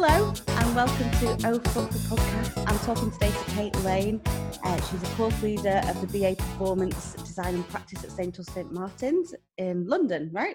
[0.00, 2.64] Hello and welcome to Oh Fuck the Podcast.
[2.68, 4.20] I'm talking today to Kate Lane.
[4.62, 8.36] Uh, she's a course leader of the BA Performance Design and Practice at St.
[8.36, 8.72] St.
[8.72, 10.54] Martin's in London, right?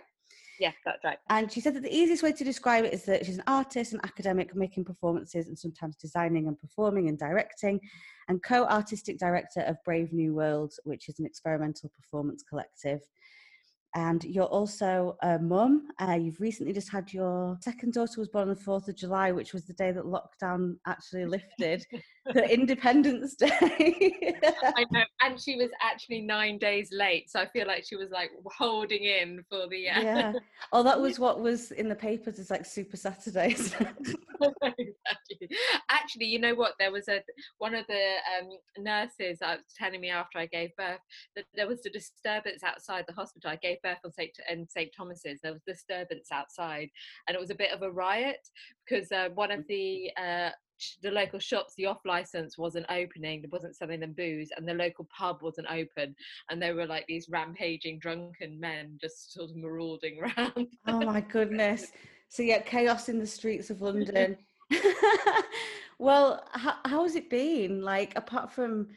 [0.62, 1.18] Yeah, that's right.
[1.30, 3.92] And she said that the easiest way to describe it is that she's an artist
[3.92, 7.82] and academic making performances and sometimes designing and performing and directing,
[8.30, 13.02] and co artistic director of Brave New World, which is an experimental performance collective
[13.96, 15.88] and you're also a mum.
[16.00, 19.32] Uh, you've recently just had your second daughter was born on the 4th of July,
[19.32, 21.86] which was the day that lockdown actually lifted,
[22.26, 24.36] the Independence Day.
[24.64, 28.10] I know, and she was actually nine days late, so I feel like she was
[28.12, 29.90] like holding in for the.
[29.90, 30.02] Uh...
[30.02, 30.34] Yeah.
[30.72, 33.76] Oh, that was what was in the papers It's like Super Saturdays.
[35.90, 36.74] Actually, you know what?
[36.80, 37.22] There was a
[37.58, 41.00] one of the um, nurses was telling me after I gave birth
[41.36, 43.50] that there was a disturbance outside the hospital.
[43.50, 44.32] I gave birth on St.
[44.50, 44.92] and St.
[44.96, 45.40] Thomas's.
[45.42, 46.90] There was disturbance outside,
[47.28, 48.48] and it was a bit of a riot
[48.88, 50.50] because uh, one of the uh,
[51.02, 53.42] the local shops, the off license wasn't opening.
[53.42, 56.16] There wasn't selling them booze, and the local pub wasn't open.
[56.50, 60.68] And there were like these rampaging drunken men just sort of marauding around.
[60.88, 61.92] oh my goodness!
[62.30, 64.38] So yeah, chaos in the streets of London.
[66.00, 67.82] well, how, how has it been?
[67.82, 68.88] Like, apart from,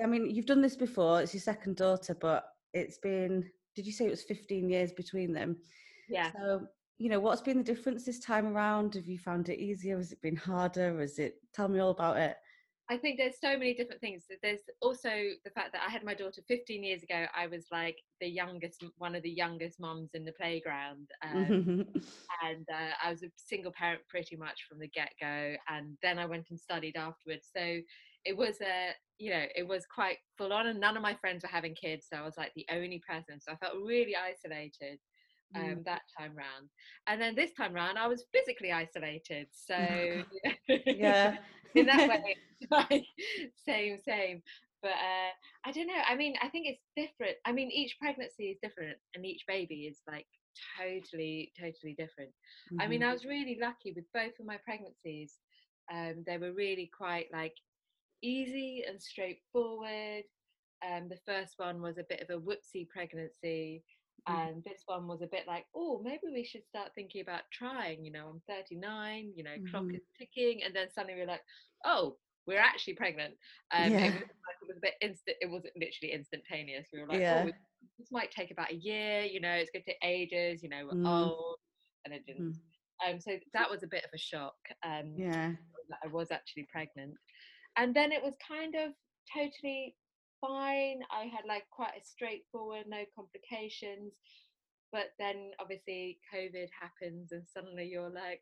[0.00, 1.20] I mean, you've done this before.
[1.20, 3.50] It's your second daughter, but it's been.
[3.74, 5.56] Did you say it was 15 years between them?
[6.08, 6.30] Yeah.
[6.32, 8.94] So, you know, what's been the difference this time around?
[8.94, 9.96] Have you found it easier?
[9.96, 11.00] Has it been harder?
[11.00, 11.36] Has it?
[11.52, 12.36] Tell me all about it.
[12.90, 14.24] I think there's so many different things.
[14.42, 15.08] There's also
[15.44, 17.24] the fact that I had my daughter 15 years ago.
[17.34, 21.86] I was like the youngest, one of the youngest moms in the playground, um,
[22.44, 25.54] and uh, I was a single parent pretty much from the get go.
[25.68, 27.48] And then I went and studied afterwards.
[27.56, 27.78] So
[28.26, 31.42] it was a, you know, it was quite full on, and none of my friends
[31.42, 33.40] were having kids, so I was like the only person.
[33.40, 34.98] So I felt really isolated.
[35.56, 35.72] Mm.
[35.72, 36.68] um, that time round.
[37.06, 39.46] And then this time round, I was physically isolated.
[39.52, 39.76] So
[40.86, 41.36] yeah,
[41.74, 42.36] in that way,
[42.70, 43.04] like,
[43.66, 44.42] same, same.
[44.82, 45.30] But uh,
[45.68, 46.02] I don't know.
[46.08, 47.36] I mean, I think it's different.
[47.46, 50.26] I mean, each pregnancy is different, and each baby is like
[50.78, 52.30] totally, totally different.
[52.72, 52.80] Mm-hmm.
[52.80, 53.12] I mean, I mm-hmm.
[53.14, 55.38] was really lucky with both of my pregnancies.
[55.92, 57.54] Um, they were really quite like
[58.22, 60.24] easy and straightforward.
[60.84, 63.93] Um, the first one was a bit of a whoopsie pregnancy Mm.
[64.26, 68.04] And this one was a bit like oh maybe we should start thinking about trying
[68.04, 69.66] you know i'm 39 you know mm-hmm.
[69.70, 71.42] clock is ticking and then suddenly we're like
[71.84, 73.34] oh we're actually pregnant
[73.72, 74.06] um yeah.
[74.06, 77.18] it, was like, it was a bit instant it wasn't literally instantaneous we were like
[77.18, 77.44] oh, yeah.
[77.46, 77.52] oh
[77.98, 80.88] this might take about a year you know it's going to take ages you know
[80.90, 81.08] we're mm.
[81.08, 81.56] old
[82.04, 83.12] and it didn't mm.
[83.12, 85.52] um so that was a bit of a shock um yeah
[86.02, 87.14] i was actually pregnant
[87.76, 88.92] and then it was kind of
[89.32, 89.94] totally
[90.46, 91.00] fine.
[91.10, 94.12] I had like quite a straightforward, no complications.
[94.92, 98.40] But then obviously COVID happens and suddenly you're like,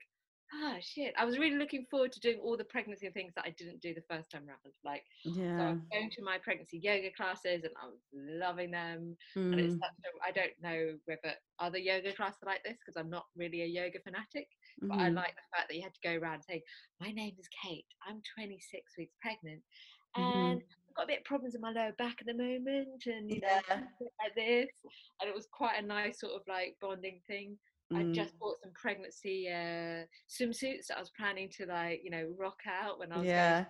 [0.55, 1.15] ah, shit.
[1.19, 3.95] I was really looking forward to doing all the pregnancy things that I didn't do
[3.95, 4.59] the first time around.
[4.85, 5.59] Like, yeah.
[5.59, 9.17] so I was going to my pregnancy yoga classes and I was loving them.
[9.37, 9.53] Mm.
[9.53, 9.81] And it's mm.
[9.81, 13.25] such a, I don't know whether other yoga classes are like this because I'm not
[13.37, 14.49] really a yoga fanatic,
[14.83, 14.89] mm.
[14.89, 15.17] but I mm-hmm.
[15.17, 16.63] like the fact that you had to go around saying,
[17.01, 17.87] my name is Kate.
[18.07, 19.63] I'm 26 weeks pregnant
[20.17, 20.82] and mm-hmm.
[20.93, 23.41] I've got a bit of problems with my lower back at the moment, and you
[23.41, 24.69] know, like this,
[25.21, 27.57] and it was quite a nice sort of like bonding thing.
[27.91, 28.11] Mm.
[28.11, 32.29] I just bought some pregnancy uh, swimsuits that I was planning to like, you know,
[32.39, 33.65] rock out when I was yeah.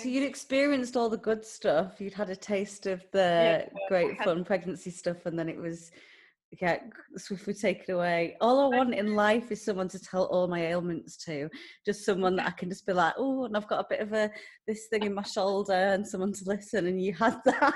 [0.00, 2.00] So you'd experienced all the good stuff.
[2.00, 5.90] You'd had a taste of the yeah, great fun pregnancy stuff, and then it was
[6.60, 6.78] yeah,
[7.16, 8.36] swiftly it away.
[8.40, 11.48] All I want in life is someone to tell all my ailments to.
[11.86, 14.12] Just someone that I can just be like, oh, and I've got a bit of
[14.12, 14.30] a
[14.66, 16.86] this thing in my shoulder, and someone to listen.
[16.86, 17.74] And you had that.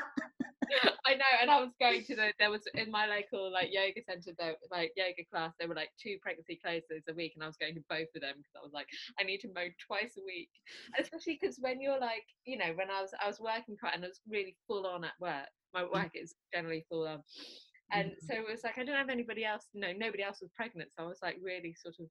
[1.07, 4.01] I know, and I was going to the there was in my local like yoga
[4.09, 7.47] center there like yoga class there were like two pregnancy classes a week, and I
[7.47, 8.89] was going to both of them because I was like
[9.21, 10.51] I need to mow twice a week,
[10.97, 13.95] and especially because when you're like you know when I was I was working quite
[13.95, 15.47] and I was really full on at work.
[15.75, 15.93] My mm.
[15.93, 17.23] work is generally full on
[17.93, 18.27] and mm-hmm.
[18.27, 19.67] so it was like I didn't have anybody else.
[19.75, 22.07] No, nobody else was pregnant, so I was like really sort of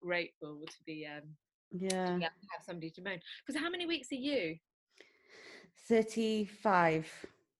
[0.00, 1.28] grateful to be um
[1.70, 3.20] yeah to have somebody to moan.
[3.46, 4.56] Because how many weeks are you?
[5.88, 7.10] Thirty-five.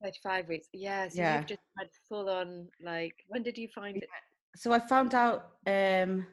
[0.03, 1.37] 35 weeks yeah so yeah.
[1.37, 4.09] you've just had full on like when did you find it
[4.57, 6.27] so i found out um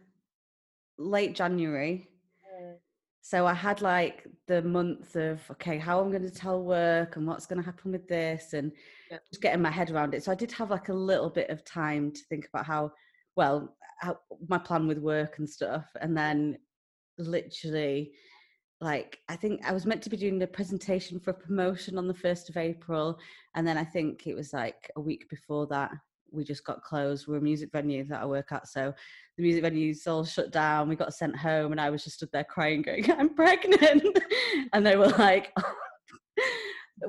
[0.98, 2.10] late january
[3.30, 7.28] so I had like the month of okay, how I'm going to tell work and
[7.28, 8.72] what's going to happen with this, and
[9.12, 9.22] yep.
[9.30, 10.24] just getting my head around it.
[10.24, 12.92] So I did have like a little bit of time to think about how
[13.36, 14.18] well how,
[14.48, 16.58] my plan with work and stuff, and then
[17.20, 18.14] literally
[18.82, 22.08] like I think I was meant to be doing the presentation for a promotion on
[22.08, 23.20] the first of April,
[23.54, 25.92] and then I think it was like a week before that
[26.32, 27.28] we just got closed.
[27.28, 28.94] We're a music venue that I work at, so
[29.38, 30.90] the music venues all shut down.
[30.90, 34.04] We got sent home, and I was just stood there crying, going, "I'm pregnant,"
[34.74, 35.54] and they were like,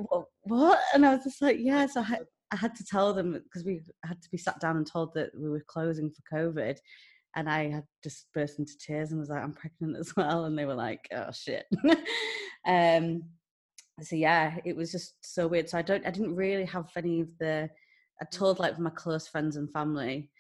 [0.43, 2.20] "What?" And I was just like, "Yeah." So I,
[2.52, 5.31] I had to tell them because we had to be sat down and told that
[5.38, 6.78] we were closing for COVID.
[7.37, 10.46] And I had just burst into tears and was like, I'm pregnant as well.
[10.46, 11.64] And they were like, oh shit.
[12.66, 13.23] um,
[14.02, 15.69] so yeah, it was just so weird.
[15.69, 17.70] So I don't, I didn't really have any of the,
[18.20, 20.31] I told like my close friends and family,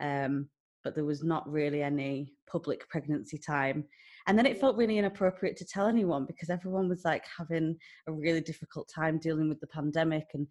[0.00, 0.48] um,
[0.84, 3.84] but there was not really any public pregnancy time.
[4.26, 7.76] And then it felt really inappropriate to tell anyone because everyone was like having
[8.06, 10.46] a really difficult time dealing with the pandemic and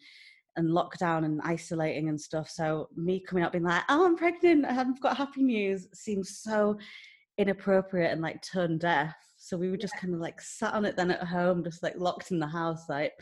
[0.56, 2.50] and lockdown and isolating and stuff.
[2.50, 4.66] So me coming out being like, "Oh, I'm pregnant.
[4.66, 6.78] I've got happy news," seems so
[7.38, 9.16] inappropriate and like tone deaf.
[9.38, 11.96] So we were just kind of like sat on it then at home, just like
[11.98, 13.14] locked in the house, like.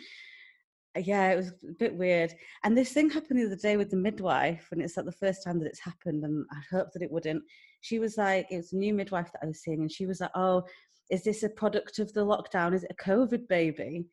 [0.96, 2.34] Yeah, it was a bit weird.
[2.64, 5.44] And this thing happened the other day with the midwife, and it's like the first
[5.44, 7.44] time that it's happened, and I hoped that it wouldn't.
[7.82, 10.22] She was like, it was a new midwife that I was seeing, and she was
[10.22, 10.64] like, "Oh,
[11.12, 12.74] is this a product of the lockdown?
[12.74, 14.08] Is it a COVID baby?"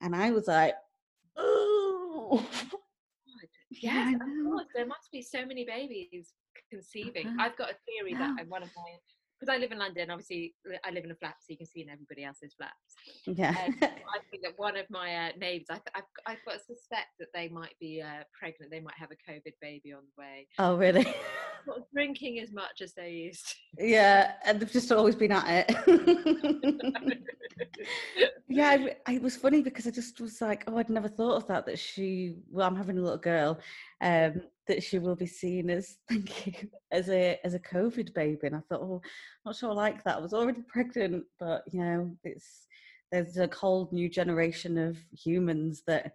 [0.00, 0.74] And I was like,
[3.70, 4.66] yes, of course.
[4.74, 6.32] There must be so many babies
[6.70, 7.26] conceiving.
[7.26, 7.36] Uh-huh.
[7.40, 8.34] I've got a theory yeah.
[8.36, 8.92] that one of my
[9.40, 10.54] because I live in London, obviously
[10.84, 12.74] I live in a flat, so you can see in everybody else's flats.
[13.24, 13.54] Yeah.
[13.64, 17.08] Um, I think that one of my uh, neighbours, I have I've got a suspect
[17.18, 18.70] that they might be uh, pregnant.
[18.70, 20.46] They might have a COVID baby on the way.
[20.58, 21.06] Oh, really?
[21.66, 23.54] Not drinking as much as they used.
[23.78, 23.86] To.
[23.86, 27.22] Yeah, and they've just always been at it.
[28.48, 31.46] yeah, I, it was funny because I just was like, oh, I'd never thought of
[31.48, 31.64] that.
[31.64, 33.58] That she, well, I'm having a little girl,
[34.02, 38.46] um, that she will be seen as, thank you, as a as a COVID baby.
[38.46, 39.02] And I thought, oh,
[39.44, 40.16] not sure I like that.
[40.16, 42.66] I was already pregnant, but you know, it's
[43.10, 46.12] there's a whole new generation of humans that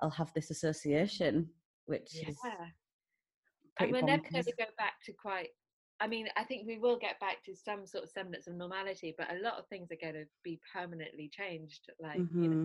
[0.00, 1.48] I'll have this association,
[1.86, 2.28] which yeah.
[2.28, 2.38] is.
[3.78, 5.48] And we're never going to go back to quite
[6.00, 9.14] I mean, I think we will get back to some sort of semblance of normality,
[9.16, 11.90] but a lot of things are going to be permanently changed.
[12.00, 12.42] Like, mm-hmm.
[12.42, 12.64] you know, mm-hmm.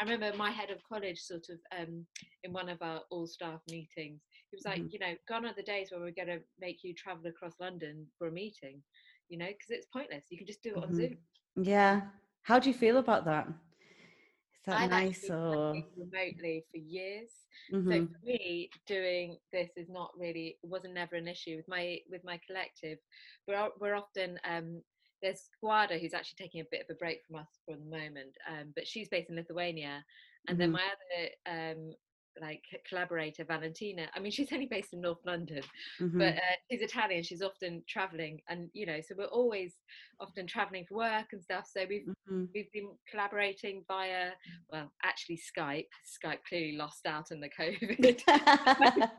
[0.00, 2.04] I remember my head of college sort of um,
[2.42, 4.20] in one of our all staff meetings,
[4.54, 4.88] he was like, mm-hmm.
[4.92, 8.06] you know, gone are the days where we're going to make you travel across London
[8.18, 8.82] for a meeting,
[9.28, 10.26] you know, because it's pointless.
[10.30, 10.90] You can just do it mm-hmm.
[10.90, 11.16] on Zoom.
[11.60, 12.02] Yeah.
[12.42, 13.48] How do you feel about that?
[13.48, 17.30] Is that I've nice or remotely for years?
[17.72, 17.90] Mm-hmm.
[17.90, 22.22] So for me, doing this is not really wasn't never an issue with my with
[22.24, 22.98] my collective.
[23.46, 24.80] We're we're often um,
[25.22, 28.36] there's Guada who's actually taking a bit of a break from us for the moment,
[28.48, 30.02] um, but she's based in Lithuania,
[30.48, 30.60] and mm-hmm.
[30.60, 31.94] then my other um,
[32.40, 34.06] like collaborator Valentina.
[34.14, 35.62] I mean, she's only based in North London,
[36.00, 36.18] mm-hmm.
[36.18, 37.22] but uh, she's Italian.
[37.22, 39.74] She's often traveling, and you know, so we're always
[40.20, 41.68] often traveling for work and stuff.
[41.72, 42.44] So we've mm-hmm.
[42.54, 44.30] we've been collaborating via,
[44.70, 45.86] well, actually Skype.
[46.24, 48.22] Skype clearly lost out in the COVID.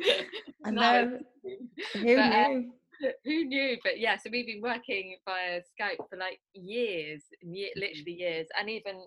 [0.64, 1.18] I know.
[1.94, 2.72] Who uh, knew?
[3.24, 3.76] Who knew?
[3.82, 9.00] But yeah, so we've been working via Skype for like years, literally years, and even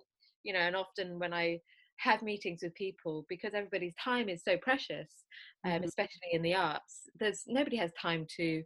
[0.44, 1.60] you know, and often when I
[2.02, 5.10] have meetings with people because everybody's time is so precious
[5.66, 5.84] um, mm-hmm.
[5.84, 8.64] especially in the arts there's nobody has time to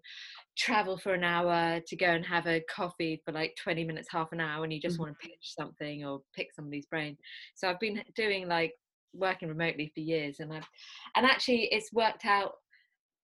[0.57, 4.31] travel for an hour to go and have a coffee for like 20 minutes half
[4.31, 5.03] an hour and you just mm-hmm.
[5.03, 7.17] want to pitch something or pick somebody's brain
[7.55, 8.73] so i've been doing like
[9.13, 10.67] working remotely for years and i've
[11.15, 12.53] and actually it's worked out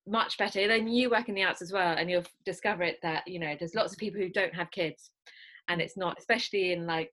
[0.07, 3.24] much better then you work in the arts as well and you'll discover it that
[3.27, 5.12] you know there's lots of people who don't have kids
[5.69, 7.12] and it's not especially in like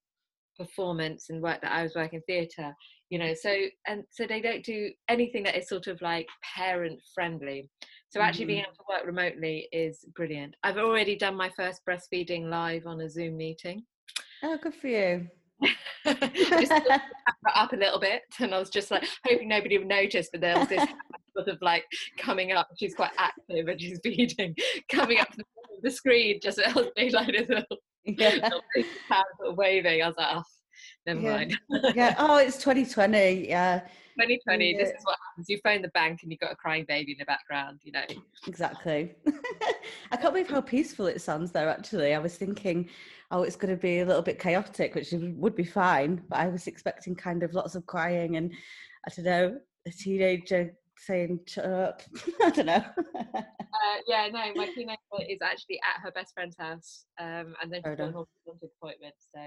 [0.58, 2.75] performance and work that I was working theatre,
[3.10, 3.54] you know, so
[3.86, 7.68] and so they don't do anything that is sort of like parent friendly.
[8.10, 8.48] So actually mm-hmm.
[8.48, 10.54] being able to work remotely is brilliant.
[10.62, 13.82] I've already done my first breastfeeding live on a Zoom meeting.
[14.42, 15.26] Oh, good for you.
[16.06, 16.72] just
[17.54, 20.58] up a little bit, and I was just like hoping nobody would notice, but there
[20.58, 20.86] was this
[21.36, 21.84] sort of like
[22.16, 22.68] coming up.
[22.78, 24.54] She's quite active and she's feeding,
[24.92, 25.44] coming up to the,
[25.82, 28.50] the screen just as being like this little yeah.
[29.40, 30.02] waving.
[30.02, 30.42] I was like, oh,
[31.08, 31.36] never yeah.
[31.36, 31.58] mind.
[31.94, 32.14] yeah.
[32.18, 33.48] Oh, it's 2020.
[33.48, 33.80] Yeah.
[34.18, 34.72] 2020.
[34.72, 34.78] Yeah.
[34.78, 35.48] This is what happens.
[35.48, 37.80] You phone the bank and you've got a crying baby in the background.
[37.84, 38.04] You know.
[38.46, 39.14] Exactly.
[40.12, 41.68] I can't believe how peaceful it sounds there.
[41.68, 42.88] Actually, I was thinking,
[43.30, 46.22] oh, it's going to be a little bit chaotic, which would be fine.
[46.28, 48.52] But I was expecting kind of lots of crying and
[49.06, 52.02] I don't know, a teenager saying shut up.
[52.42, 52.84] I don't know.
[53.34, 53.42] uh,
[54.06, 54.98] yeah, no, my teenager
[55.28, 58.26] is actually at her best friend's house, um, and then she's got an
[58.62, 59.14] appointment.
[59.34, 59.40] So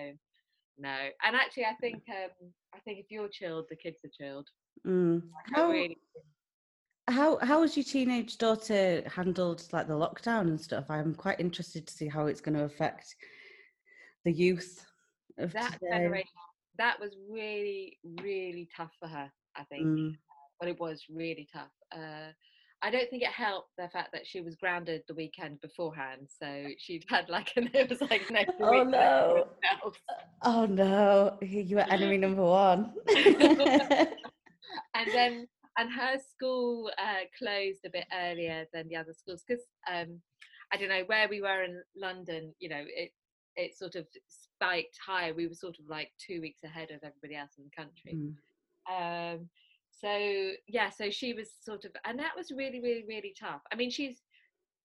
[0.77, 0.89] no,
[1.25, 4.47] and actually, I think um, I think if you're chilled, the kids are chilled.
[4.87, 5.23] Mm.
[5.53, 5.97] How, really...
[7.07, 10.85] how how has your teenage daughter handled like the lockdown and stuff?
[10.89, 13.15] I'm quite interested to see how it's going to affect
[14.25, 14.85] the youth
[15.37, 15.89] of that today.
[15.91, 16.29] generation.
[16.77, 19.31] That was really really tough for her.
[19.55, 19.85] I think.
[19.85, 20.15] Mm
[20.61, 21.71] but it was really tough.
[21.91, 22.31] Uh,
[22.83, 26.65] I don't think it helped the fact that she was grounded the weekend beforehand, so
[26.77, 28.45] she'd had like an it was like no.
[28.61, 29.47] Oh no!
[30.43, 31.37] Oh no!
[31.41, 32.93] You were enemy number one.
[34.95, 35.47] and then
[35.77, 40.19] and her school uh, closed a bit earlier than the other schools because um,
[40.73, 42.53] I don't know where we were in London.
[42.59, 43.11] You know, it
[43.55, 45.33] it sort of spiked higher.
[45.33, 48.15] We were sort of like two weeks ahead of everybody else in the country.
[48.15, 49.33] Mm.
[49.33, 49.49] Um,
[50.01, 53.61] so yeah so she was sort of and that was really really really tough.
[53.71, 54.21] I mean she's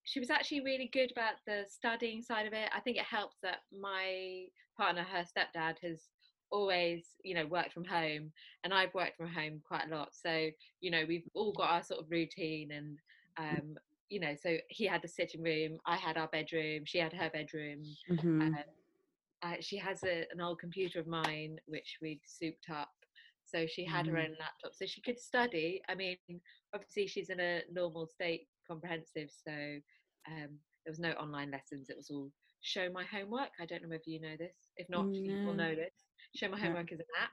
[0.05, 2.69] she was actually really good about the studying side of it.
[2.75, 4.45] I think it helps that my
[4.77, 6.03] partner her stepdad has
[6.51, 8.31] always you know worked from home
[8.63, 10.11] and i've worked from home quite a lot.
[10.13, 10.49] So
[10.81, 12.99] you know we've all got our sort of routine and
[13.39, 13.77] um
[14.09, 17.31] you know so he had the sitting room i had our bedroom she had her
[17.31, 17.83] bedroom.
[18.11, 18.43] Mm-hmm.
[18.43, 18.57] um,
[19.43, 22.91] uh, she has a, an old computer of mine which we'd souped up
[23.47, 24.11] so she had mm.
[24.11, 25.81] her own laptop so she could study.
[25.89, 26.17] I mean
[26.75, 29.53] obviously she's in a normal state comprehensive so
[30.29, 31.89] um, there was no online lessons.
[31.89, 32.31] It was all
[32.63, 33.51] show my homework.
[33.61, 34.57] I don't know if you know this.
[34.77, 35.13] If not no.
[35.13, 35.95] you will know this.
[36.35, 37.31] Show my homework is an app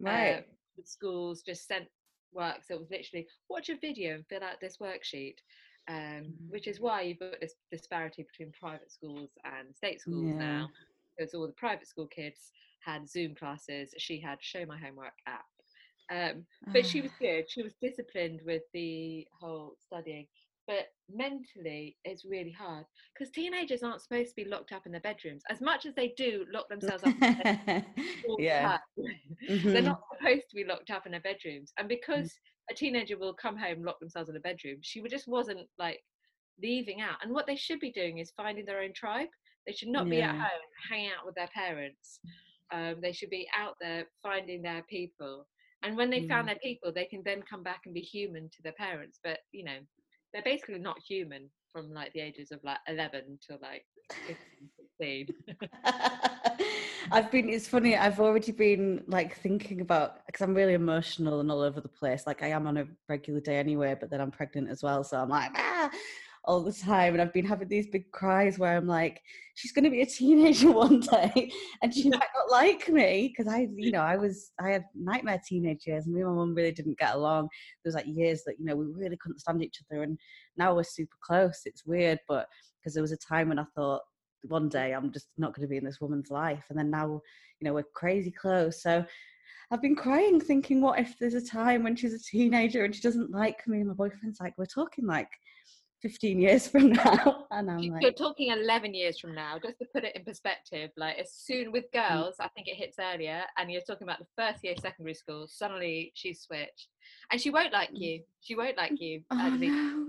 [0.00, 0.38] right.
[0.38, 0.42] uh,
[0.84, 1.86] schools just sent
[2.32, 2.58] work.
[2.66, 5.36] So it was literally watch a video and fill out this worksheet
[5.88, 6.32] um, mm.
[6.48, 10.34] which is why you've got this disparity between private schools and state schools yeah.
[10.34, 10.68] now
[11.16, 12.52] because all the private school kids
[12.84, 13.94] had Zoom classes.
[13.98, 15.44] She had Show My Homework app.
[16.10, 17.18] Um, but she was ah.
[17.20, 17.50] good.
[17.50, 20.26] She was disciplined with the whole studying.
[20.66, 25.00] But mentally, it's really hard because teenagers aren't supposed to be locked up in their
[25.00, 27.14] bedrooms as much as they do lock themselves up.
[28.38, 29.70] yeah, mm-hmm.
[29.72, 31.72] they're not supposed to be locked up in their bedrooms.
[31.78, 31.90] And mm.
[31.90, 32.72] because mm-hmm.
[32.72, 36.00] a teenager will come home, lock themselves in a bedroom, she just wasn't like
[36.62, 37.16] leaving out.
[37.22, 39.28] And what they should be doing is finding their own tribe.
[39.66, 40.10] They should not yeah.
[40.10, 42.20] be at home hanging out with their parents.
[42.72, 45.46] Um, they should be out there finding their people.
[45.82, 46.28] And when they mm.
[46.28, 49.18] found their people, they can then come back and be human to their parents.
[49.22, 49.78] But you know,
[50.32, 53.84] they're basically not human from like the ages of like 11 to like
[54.26, 54.36] 15,
[55.00, 55.26] 16.
[57.10, 61.50] I've been, it's funny, I've already been like thinking about, because I'm really emotional and
[61.50, 62.26] all over the place.
[62.26, 65.02] Like I am on a regular day anyway, but then I'm pregnant as well.
[65.02, 65.90] So I'm like, ah,
[66.44, 67.14] all the time.
[67.14, 69.20] And I've been having these big cries where I'm like,
[69.54, 73.52] she's going to be a teenager one day and she might not like me because
[73.52, 76.54] I, you know, I was, I had nightmare teenage years and me and my mum
[76.54, 77.48] really didn't get along.
[77.84, 80.02] There was like years that, you know, we really couldn't stand each other.
[80.02, 80.18] And
[80.56, 81.62] now we're super close.
[81.64, 82.48] It's weird, but
[82.80, 84.02] because there was a time when I thought,
[84.48, 86.64] one day I'm just not going to be in this woman's life.
[86.68, 87.20] And then now,
[87.60, 88.82] you know, we're crazy close.
[88.82, 89.04] So
[89.70, 93.00] I've been crying thinking, what if there's a time when she's a teenager and she
[93.00, 93.78] doesn't like me?
[93.78, 95.30] And my boyfriend's like, we're talking like
[96.02, 99.86] 15 years from now and I'm you're like, talking 11 years from now just to
[99.94, 102.08] put it in perspective like as soon with mm.
[102.08, 105.46] girls i think it hits earlier and you're talking about the first year secondary school
[105.48, 106.88] suddenly she's switched.
[107.30, 108.00] And she won't like mm.
[108.00, 108.20] you.
[108.40, 110.08] She won't like you oh, no.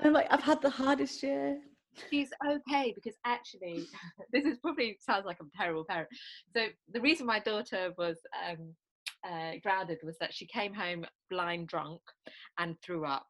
[0.00, 1.58] i'm like i've had the hardest year.
[2.10, 3.86] She's okay because actually
[4.32, 6.08] this is probably sounds like a terrible parent.
[6.54, 8.74] So the reason my daughter was um,
[9.24, 12.00] uh, grounded was that she came home blind drunk
[12.58, 13.26] and threw up.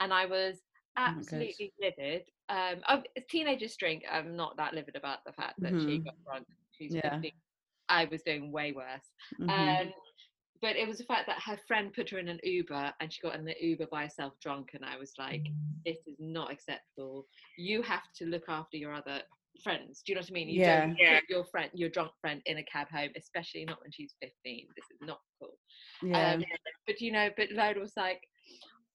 [0.00, 0.58] And i was
[0.98, 2.22] absolutely oh livid.
[2.48, 4.04] Um, teenagers drink.
[4.10, 5.88] I'm not that livid about the fact that mm-hmm.
[5.88, 6.46] she got drunk.
[6.72, 7.14] She's yeah.
[7.14, 7.32] 15.
[7.88, 9.08] I was doing way worse.
[9.40, 9.50] Mm-hmm.
[9.50, 9.92] Um,
[10.60, 13.20] but it was the fact that her friend put her in an Uber and she
[13.20, 15.46] got in the Uber by herself drunk, and I was like,
[15.86, 17.26] "This is not acceptable.
[17.56, 19.22] You have to look after your other
[19.62, 20.02] friends.
[20.04, 20.48] Do you know what I mean?
[20.48, 20.80] You yeah.
[20.80, 24.14] don't put your friend, your drunk friend, in a cab home, especially not when she's
[24.20, 24.32] 15.
[24.76, 25.56] This is not cool.
[26.02, 26.32] Yeah.
[26.32, 26.44] Um,
[26.86, 28.20] but you know, but Lola was like,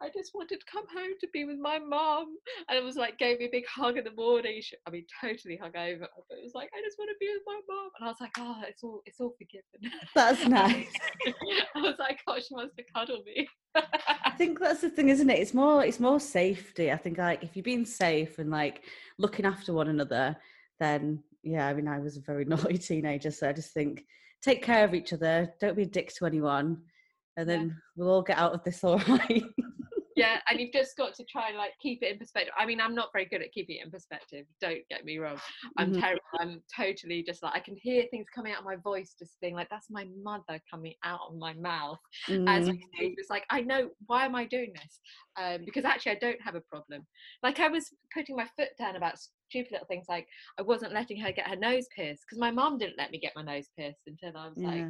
[0.01, 2.35] I just wanted to come home to be with my mom.
[2.67, 4.59] And it was like, gave me a big hug in the morning.
[4.61, 7.31] She, I mean, totally hung over, but it was like, I just want to be
[7.31, 7.89] with my mom.
[7.97, 9.97] And I was like, oh, it's all, it's all forgiven.
[10.15, 10.93] That's nice.
[11.75, 13.47] I was like, oh, she wants to cuddle me.
[13.75, 15.39] I think that's the thing, isn't it?
[15.39, 16.91] It's more, it's more safety.
[16.91, 18.83] I think like if you're being safe and like
[19.17, 20.35] looking after one another,
[20.79, 24.05] then yeah, I mean, I was a very naughty teenager, so I just think
[24.43, 25.51] take care of each other.
[25.59, 26.83] Don't be a dick to anyone
[27.37, 27.73] and then yeah.
[27.95, 29.43] we'll all get out of this all right
[30.15, 32.79] yeah and you've just got to try and like keep it in perspective i mean
[32.79, 35.37] i'm not very good at keeping it in perspective don't get me wrong
[35.77, 35.99] i'm mm-hmm.
[35.99, 39.39] terrible i'm totally just like i can hear things coming out of my voice just
[39.41, 41.97] being like that's my mother coming out of my mouth
[42.29, 42.47] mm-hmm.
[42.47, 44.99] as we it's like i know why am i doing this
[45.37, 47.05] um, because actually i don't have a problem
[47.41, 49.17] like i was putting my foot down about
[49.49, 50.27] stupid little things like
[50.59, 53.33] i wasn't letting her get her nose pierced because my mom didn't let me get
[53.35, 54.67] my nose pierced until i was yeah.
[54.67, 54.85] like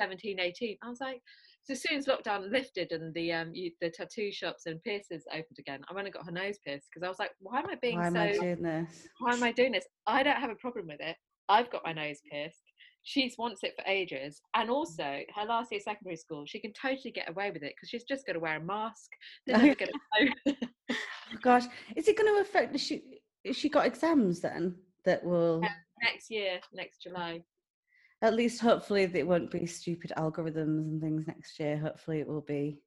[0.00, 1.20] 17 18 i was like
[1.64, 5.24] so as soon as lockdown lifted and the um you, the tattoo shops and piercers
[5.30, 7.70] opened again, I went and got her nose pierced because I was like, why am
[7.70, 8.16] I being why so?
[8.16, 9.08] Am I doing this?
[9.18, 9.86] Why am I doing this?
[10.06, 11.16] I don't have a problem with it.
[11.48, 12.62] I've got my nose pierced.
[13.02, 14.40] she's wants it for ages.
[14.54, 17.88] And also, her last year secondary school, she can totally get away with it because
[17.88, 19.10] she's just going to wear a mask.
[19.46, 19.90] They're never going
[20.44, 20.56] to
[20.90, 20.94] oh,
[21.42, 21.64] Gosh,
[21.96, 22.78] is it going to affect?
[22.78, 23.02] She,
[23.52, 25.60] she got exams then that will.
[25.62, 25.68] Yeah,
[26.02, 27.42] next year, next July.
[28.24, 31.76] At least, hopefully, it won't be stupid algorithms and things next year.
[31.76, 32.78] Hopefully, it will be.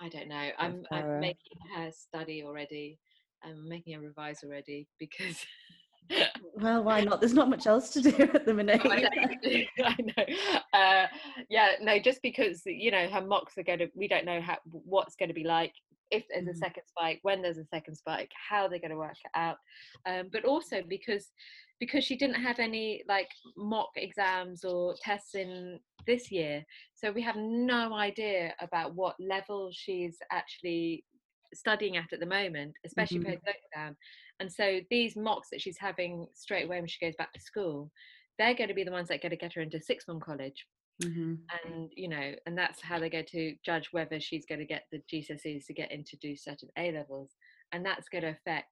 [0.00, 0.48] I don't know.
[0.58, 2.98] I'm, I'm making her study already.
[3.44, 5.36] I'm making a revise already because
[6.54, 7.20] well, why not?
[7.20, 8.80] There's not much else to do at the minute.
[8.84, 9.84] I know.
[9.84, 10.34] I know.
[10.72, 11.06] Uh,
[11.48, 13.88] yeah, no, just because you know her mocks are going to.
[13.94, 15.72] We don't know how what's going to be like
[16.10, 16.58] if there's a mm.
[16.58, 19.56] second spike, when there's a second spike, how they're going to work it out.
[20.06, 21.28] Um, but also because
[21.82, 26.62] because she didn't have any like mock exams or tests in this year,
[26.94, 31.04] so we have no idea about what level she's actually
[31.52, 33.32] studying at at the moment, especially mm-hmm.
[33.32, 33.96] post lockdown.
[34.38, 37.90] And so these mocks that she's having straight away when she goes back to school,
[38.38, 40.20] they're going to be the ones that are going to get her into sixth form
[40.20, 40.64] college.
[41.02, 41.34] Mm-hmm.
[41.64, 44.84] And you know, and that's how they're going to judge whether she's going to get
[44.92, 47.32] the GCSEs to get into do certain A levels,
[47.72, 48.70] and that's going to affect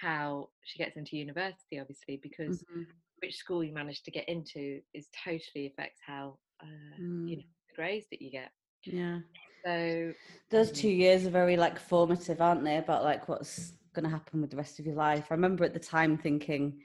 [0.00, 2.82] how she gets into university, obviously, because mm-hmm.
[3.22, 7.28] which school you manage to get into is totally affects how uh, mm.
[7.28, 8.50] you know the grades that you get.
[8.84, 9.18] Yeah.
[9.64, 10.12] So
[10.50, 12.78] those two years are very like formative, aren't they?
[12.78, 15.26] About like what's going to happen with the rest of your life.
[15.30, 16.78] I remember at the time thinking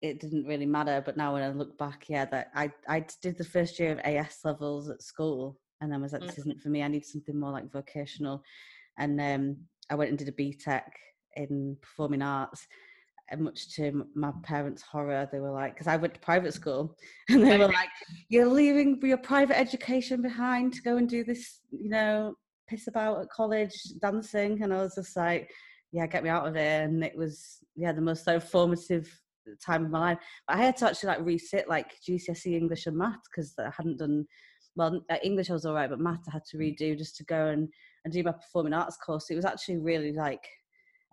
[0.00, 3.38] it didn't really matter, but now when I look back, yeah, that I I did
[3.38, 6.38] the first year of AS levels at school, and then was like, this mm.
[6.38, 6.82] isn't for me.
[6.82, 8.42] I need something more like vocational,
[8.98, 9.56] and um,
[9.90, 10.82] I went and did a BTEC
[11.36, 12.66] in performing arts.
[13.30, 16.94] And much to my parents' horror, they were like, because I went to private school,
[17.30, 17.88] and they were like,
[18.28, 22.34] "You're leaving your private education behind to go and do this, you know,
[22.68, 25.50] piss about at college dancing." And I was just like,
[25.94, 26.82] yeah, get me out of here.
[26.82, 29.08] And it was, yeah, the most so formative
[29.64, 30.18] time of my life.
[30.48, 33.98] But I had to actually like resit like GCSE English and math because I hadn't
[33.98, 34.26] done,
[34.74, 37.24] well, uh, English I was all right, but math I had to redo just to
[37.24, 37.68] go and,
[38.04, 39.30] and do my performing arts course.
[39.30, 40.44] It was actually really like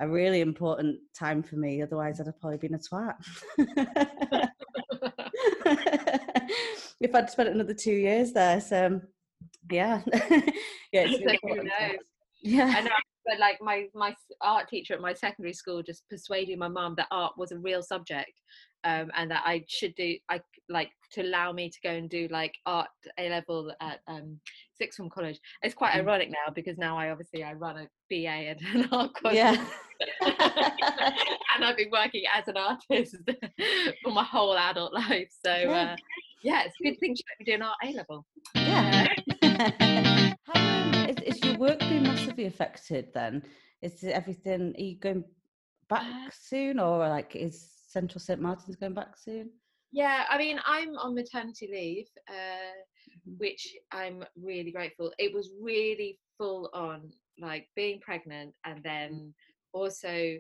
[0.02, 1.82] a really important time for me.
[1.82, 3.16] Otherwise, I'd have probably been a twat.
[7.00, 8.60] if I'd spent another two years there.
[8.60, 9.00] So,
[9.70, 10.02] yeah.
[10.92, 12.04] yeah, it's
[12.42, 12.74] yeah.
[12.76, 12.90] I know
[13.26, 17.06] but like my my art teacher at my secondary school just persuading my mum that
[17.12, 18.32] art was a real subject
[18.84, 22.28] um, and that I should do I like to allow me to go and do
[22.32, 24.40] like art A level at um,
[24.78, 25.40] sixth form college.
[25.62, 26.00] It's quite mm.
[26.00, 29.36] ironic now because now I obviously I run a BA and an art course.
[29.36, 29.64] Yeah.
[30.22, 33.18] and I've been working as an artist
[34.04, 35.32] for my whole adult life.
[35.46, 35.96] So uh,
[36.44, 38.26] yeah, it's a good thing to be doing art A level.
[38.56, 39.08] Yeah.
[40.46, 43.44] How um, is, is your work being massively affected then?
[43.82, 45.24] Is everything, are you going
[45.90, 48.42] back uh, soon or like is Central St.
[48.42, 49.50] Martin's going back soon?
[49.92, 53.34] Yeah, I mean, I'm on maternity leave, uh, mm-hmm.
[53.38, 55.12] which I'm really grateful.
[55.20, 59.32] It was really full on, like being pregnant and then mm.
[59.74, 60.38] also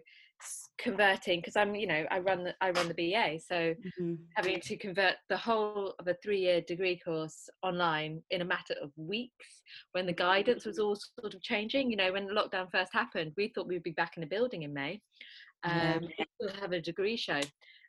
[0.77, 4.15] converting because i'm you know i run the, i run the ba so mm-hmm.
[4.35, 8.73] having to convert the whole of a three year degree course online in a matter
[8.81, 9.61] of weeks
[9.91, 13.31] when the guidance was all sort of changing you know when the lockdown first happened
[13.37, 14.99] we thought we'd be back in the building in may
[15.63, 16.25] um yeah.
[16.39, 17.39] we'll have a degree show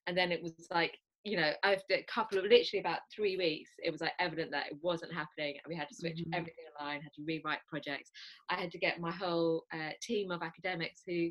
[0.06, 3.70] and then it was like you know after a couple of literally about three weeks
[3.78, 6.35] it was like evident that it wasn't happening and we had to switch mm-hmm.
[6.35, 8.11] everything online had to rewrite projects
[8.50, 11.30] i had to get my whole uh, team of academics who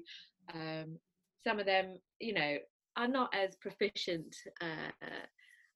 [0.53, 0.97] um,
[1.43, 2.57] some of them, you know,
[2.97, 5.07] are not as proficient uh,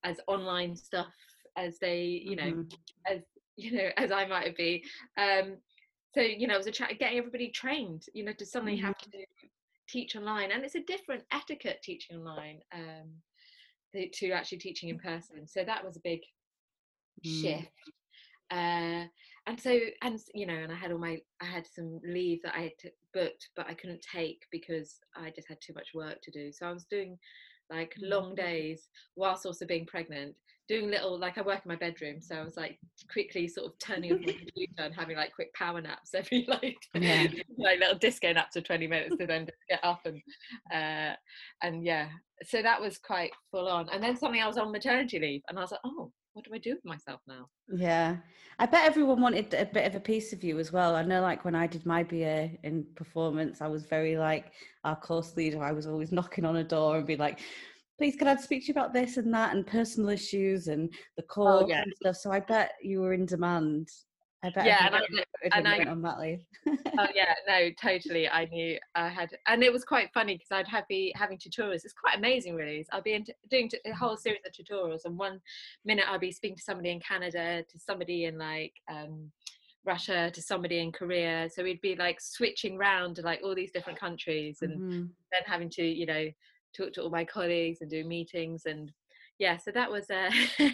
[0.04, 1.14] as online stuff
[1.58, 3.14] as they, you know, mm-hmm.
[3.14, 3.22] as
[3.56, 4.84] you know, as I might be.
[5.18, 5.58] Um,
[6.14, 8.88] so you know, it was a chat getting everybody trained, you know, to suddenly mm-hmm.
[8.88, 9.10] have to
[9.88, 13.10] teach online, and it's a different etiquette teaching online um,
[14.14, 15.48] to actually teaching in person.
[15.48, 16.22] So that was a big
[17.26, 17.42] mm.
[17.42, 17.72] shift.
[18.52, 19.06] Uh,
[19.48, 22.56] and so and you know and i had all my i had some leave that
[22.56, 26.32] i had booked but i couldn't take because i just had too much work to
[26.32, 27.18] do so i was doing
[27.70, 28.10] like mm.
[28.10, 30.36] long days whilst also being pregnant
[30.68, 32.80] doing little like i work in my bedroom so i was like
[33.12, 36.78] quickly sort of turning off my computer and having like quick power naps every like
[36.96, 37.28] yeah.
[37.58, 40.22] like little disco naps of 20 minutes to then get up and
[40.74, 41.16] uh
[41.62, 42.08] and yeah
[42.44, 45.58] so that was quite full on and then suddenly i was on maternity leave and
[45.58, 47.48] i was like oh what do I do with myself now?
[47.74, 48.18] Yeah.
[48.60, 50.94] I bet everyone wanted a bit of a piece of you as well.
[50.94, 54.52] I know like when I did my BA in performance, I was very like
[54.84, 55.64] our course leader.
[55.64, 57.40] I was always knocking on a door and be like,
[57.98, 61.24] please can I speak to you about this and that and personal issues and the
[61.24, 61.82] course oh, yeah.
[61.82, 62.18] and stuff.
[62.18, 63.90] So I bet you were in demand.
[64.44, 64.66] I bet.
[64.66, 65.02] Yeah, and I,
[65.58, 66.42] and I on that leave.
[66.68, 68.30] oh yeah, no, totally.
[68.30, 71.84] I knew I had, and it was quite funny because I'd have be having tutorials.
[71.84, 72.86] It's quite amazing, really.
[72.92, 75.42] I'll be into, doing a whole series of tutorials, and one
[75.84, 79.32] minute I'll be speaking to somebody in Canada, to somebody in like um,
[79.84, 81.50] Russia, to somebody in Korea.
[81.52, 85.10] So we'd be like switching round to like all these different countries, and Mhm.
[85.32, 86.30] then having to, you know,
[86.76, 88.92] talk to all my colleagues and do meetings and
[89.38, 90.30] yeah so that was uh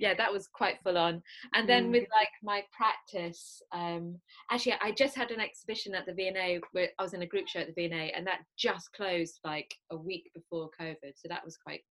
[0.00, 1.22] yeah that was quite full on
[1.54, 1.92] and then Mm.
[1.92, 4.16] with like my practice um
[4.50, 7.46] actually i just had an exhibition at the V&A where i was in a group
[7.48, 11.44] show at the V&A and that just closed like a week before covid so that
[11.44, 11.82] was quite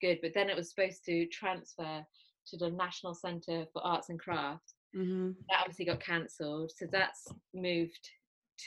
[0.00, 2.02] good but then it was supposed to transfer
[2.46, 5.34] to the national centre for arts and crafts Mhm.
[5.48, 8.08] that obviously got cancelled so that's moved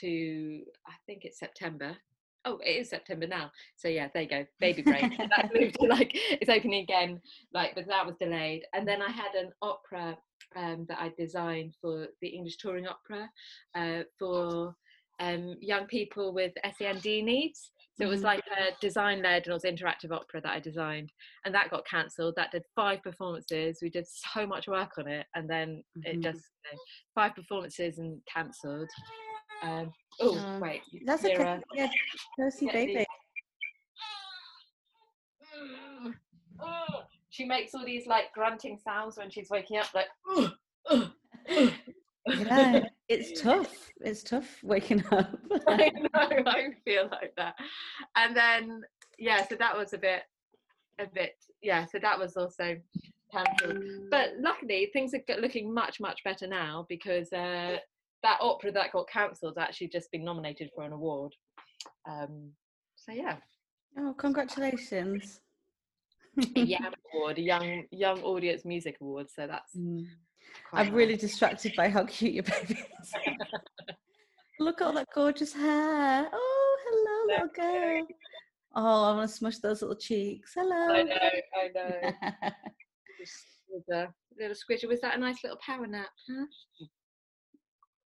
[0.00, 1.96] to i think it's september
[2.48, 3.50] oh it is september now.
[3.76, 5.12] So yeah there you go baby break.
[5.16, 7.20] So that's moved to like it's opening again
[7.52, 8.62] like but that was delayed.
[8.72, 10.16] And then i had an opera
[10.56, 13.28] um, that i designed for the english touring opera
[13.74, 14.74] uh, for
[15.20, 17.72] um, young people with SEND needs.
[17.96, 18.24] So it was Mhm.
[18.24, 21.10] like a design led and it was interactive opera that i designed
[21.44, 22.34] and that got cancelled.
[22.36, 23.80] That did five performances.
[23.82, 26.04] We did so much work on it and then Mhm.
[26.04, 26.78] it just you know,
[27.16, 28.88] five performances and cancelled.
[29.62, 31.54] Um, oh Oh, wait That's Mira.
[31.54, 31.62] okay.
[31.74, 31.88] Yeah,
[32.38, 33.06] Percy baby.
[37.30, 40.08] she makes all these like grunting sounds when she's waking up like
[42.26, 43.90] Yeah, it's tough.
[44.00, 45.36] It's tough waking up.
[45.68, 47.54] I know, I feel like that.
[48.16, 48.82] And then
[49.18, 50.22] yeah, so that was a bit
[50.98, 52.76] a bit yeah, so that was also
[53.32, 53.82] cancelled.
[54.10, 57.78] But luckily things are looking much, much better now because uh
[58.22, 61.32] that opera that got cancelled actually just been nominated for an award.
[62.08, 62.52] Um
[62.96, 63.36] so yeah.
[63.98, 65.40] oh, congratulations.
[66.56, 69.28] A YAM award, a young young audience music award.
[69.30, 70.06] So that's Mm.
[70.72, 70.94] I'm nice.
[70.94, 73.12] really distracted by how cute your baby is.
[74.60, 76.28] Look at all that gorgeous hair.
[76.32, 78.06] Oh, hello, little girl.
[78.74, 80.52] Oh, I want to smush those little cheeks.
[80.56, 80.94] Hello.
[80.94, 81.16] I know,
[81.54, 82.50] I know.
[83.70, 84.88] With a little squidger.
[84.88, 86.08] Was that a nice little power nap?
[86.28, 86.46] Huh?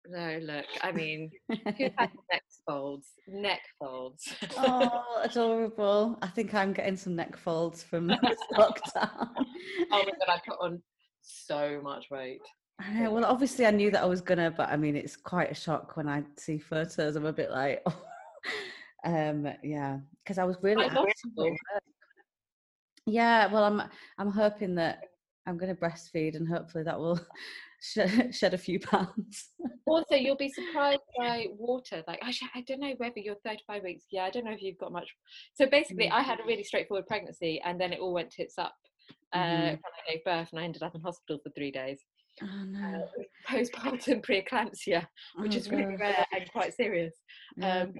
[0.07, 0.65] No, look.
[0.81, 1.55] I mean, who
[1.97, 3.09] has neck folds?
[3.27, 4.33] Neck folds.
[4.57, 6.17] oh, adorable.
[6.21, 9.29] I think I'm getting some neck folds from this lockdown.
[9.31, 9.33] oh
[9.91, 10.81] my god, I put on
[11.21, 12.41] so much weight.
[12.79, 15.51] I know, well, obviously, I knew that I was gonna, but I mean, it's quite
[15.51, 17.15] a shock when I see photos.
[17.15, 18.01] I'm a bit like, oh.
[19.05, 21.51] um, yeah, because I was really I active lost at weight.
[21.51, 21.83] work.
[23.05, 23.83] Yeah, well, I'm
[24.17, 25.03] I'm hoping that
[25.45, 27.19] I'm going to breastfeed, and hopefully that will
[27.81, 29.49] shed, shed a few pounds.
[29.87, 32.03] Also, you'll be surprised by water.
[32.07, 34.03] Like, actually, I don't know whether you're 35 weeks.
[34.11, 35.09] Yeah, I don't know if you've got much.
[35.55, 36.11] So basically, Mm.
[36.11, 38.75] I had a really straightforward pregnancy, and then it all went tits up
[39.33, 39.71] uh, Mhm.
[39.71, 41.99] when I gave birth, and I ended up in hospital for three days.
[42.43, 43.09] Oh Uh, no!
[43.17, 45.99] with postpartum preeclampsia, which Oh, is really gosh.
[45.99, 47.15] rare and quite serious.
[47.61, 47.93] Um,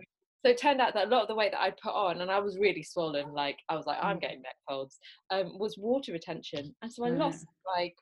[0.46, 2.32] so it turned out that a lot of the weight that I put on, and
[2.32, 4.22] I was really swollen, like I was like, I'm Mm.
[4.22, 4.98] getting neck folds,
[5.32, 6.76] um, was water retention.
[6.84, 7.96] And so I lost like,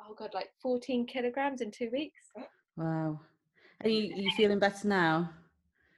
[0.00, 2.20] oh God, like 14 kilograms in two weeks.
[2.76, 3.20] Wow.
[3.82, 5.30] Are you, you feeling better now?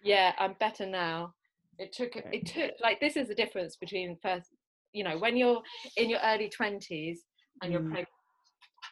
[0.02, 1.34] Yeah, I'm better now.
[1.78, 4.48] It took, it took, like, this is the difference between first,
[4.92, 5.62] you know, when you're
[5.96, 7.18] in your early 20s
[7.62, 7.90] and you're Mm.
[7.90, 8.08] pregnant,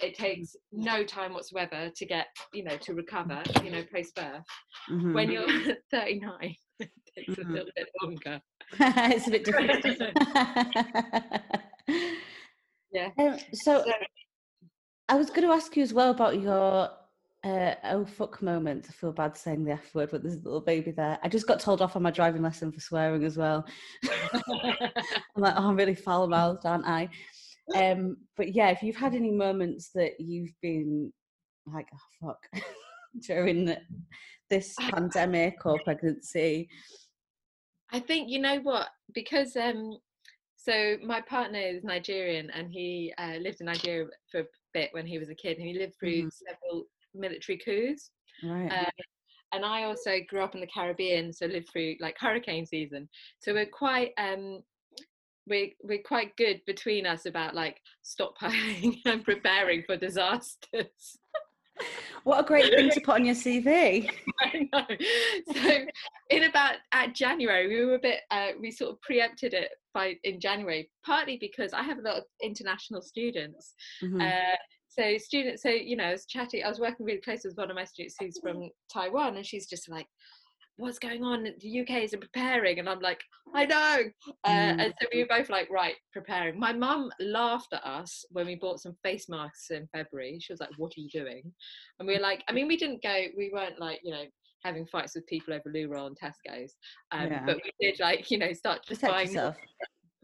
[0.01, 4.45] it takes no time whatsoever to get, you know, to recover, you know, post birth.
[4.90, 5.14] Mhm.
[5.14, 5.47] when you're
[5.90, 7.49] 39 it takes Mhm.
[7.49, 8.40] a little bit longer
[9.12, 9.85] it's a bit different.
[12.92, 13.11] Yeah.
[13.19, 13.92] Um, so So-
[15.09, 16.90] I was going to ask you as well about your
[17.45, 18.87] uh, oh fuck moment.
[18.88, 21.19] I feel bad saying the F word, but there's a little baby there.
[21.23, 23.64] I just got told off on my driving lesson for swearing as well.
[24.35, 24.90] I'm
[25.37, 27.09] like, oh, I'm really foul mouthed, aren't I?
[27.75, 31.12] Um, but yeah, if you've had any moments that you've been
[31.73, 32.62] like, oh fuck,
[33.23, 33.77] during
[34.51, 36.69] this pandemic or pregnancy,
[37.92, 39.97] i think you know what because um
[40.66, 45.07] so my partner is nigerian and he uh, lived in nigeria for a bit when
[45.07, 46.33] he was a kid and he lived through Mhm.
[46.33, 48.11] several military coups
[48.42, 48.70] right?
[48.70, 48.90] Uh,
[49.52, 53.09] and I also grew up in the Caribbean, so lived through like hurricane season.
[53.38, 54.62] So we're quite um
[55.46, 61.16] we're we're quite good between us about like stockpiling and preparing for disasters.
[62.25, 64.11] what a great thing to put on your CV.
[64.42, 64.87] I know.
[65.55, 65.79] So
[66.31, 70.16] in about at January, we were a bit uh, we sort of preempted it by
[70.25, 73.75] in January, partly because I have a lot of international students.
[74.03, 74.22] Mhm.
[74.22, 74.57] Uh,
[74.88, 76.64] so students, so you know, I was chatting.
[76.64, 79.66] I was working really close with one of my students who's from Taiwan, and she's
[79.66, 80.07] just like,
[80.77, 83.21] what's going on the uk isn't preparing and i'm like
[83.55, 84.03] i know
[84.45, 84.81] uh, mm.
[84.81, 88.55] and so we were both like right preparing my mum laughed at us when we
[88.55, 91.43] bought some face masks in february she was like what are you doing
[91.99, 94.25] and we were like i mean we didn't go we weren't like you know
[94.65, 96.75] having fights with people over loo roll and tesco's
[97.12, 97.43] um, yeah.
[97.47, 99.57] but we did like you know start just Protect buying yourself.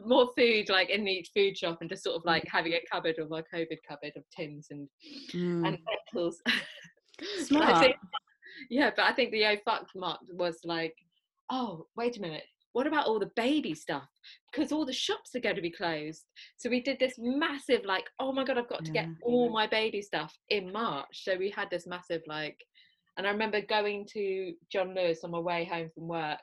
[0.05, 2.51] more food like in each food shop and just sort of like mm.
[2.51, 4.89] having a cupboard or my covid cupboard of tins and
[5.33, 5.67] mm.
[5.67, 5.79] and
[6.15, 6.43] lentils
[7.45, 7.95] Smart
[8.71, 10.95] yeah, but I think the oh fuck mark was like,
[11.51, 12.45] oh, wait a minute.
[12.73, 14.09] What about all the baby stuff?
[14.51, 16.25] Because all the shops are going to be closed.
[16.57, 19.67] So we did this massive, like, oh my God, I've got to get all my
[19.67, 21.25] baby stuff in March.
[21.25, 22.57] So we had this massive, like,
[23.19, 26.41] and I remember going to John Lewis on my way home from work.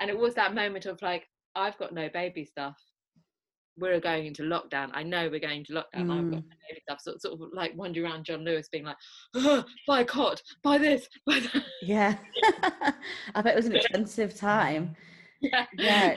[0.00, 2.76] And it was that moment of like, I've got no baby stuff
[3.78, 4.90] we're going into lockdown.
[4.92, 6.06] I know we're going to lockdown.
[6.06, 6.18] Mm.
[6.18, 6.82] I've got mm.
[6.82, 8.96] stuff, sort, sort of like wandering around John Lewis, being like,
[9.36, 12.16] oh, "Buy a cot, buy this, buy that." Yeah,
[13.34, 14.96] I bet it was an expensive time.
[15.40, 16.16] Yeah, yeah,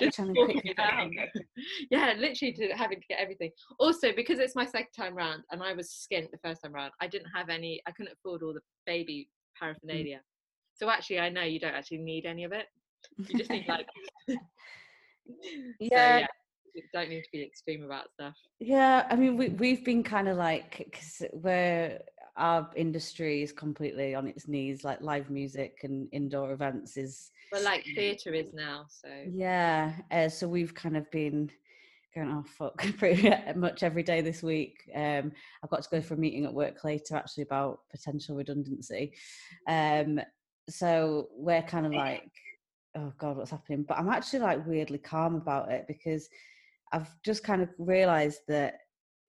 [1.91, 3.51] yeah, literally to having to get everything.
[3.79, 6.91] Also, because it's my second time round, and I was skint the first time round,
[7.01, 7.83] I didn't have any.
[7.87, 9.59] I couldn't afford all the baby mm.
[9.59, 10.15] paraphernalia.
[10.15, 10.73] Mm.
[10.73, 12.65] So actually, I know you don't actually need any of it.
[13.19, 13.85] You just need like.
[14.27, 14.37] yeah.
[15.79, 16.27] So, yeah
[16.93, 18.35] don't need to be extreme about stuff.
[18.59, 21.99] Yeah, I mean, we we've been kind of like because we're
[22.37, 27.31] our industry is completely on its knees, like live music and indoor events is.
[27.51, 29.09] Well, like theatre is now, so.
[29.29, 31.51] Yeah, uh, so we've kind of been
[32.15, 34.77] going oh fuck pretty much every day this week.
[34.95, 35.31] Um,
[35.63, 39.13] I've got to go for a meeting at work later actually about potential redundancy.
[39.67, 40.21] Um,
[40.69, 42.31] so we're kind of like
[42.95, 46.27] oh god what's happening but i'm actually like weirdly calm about it because
[46.91, 48.75] I've just kind of realized that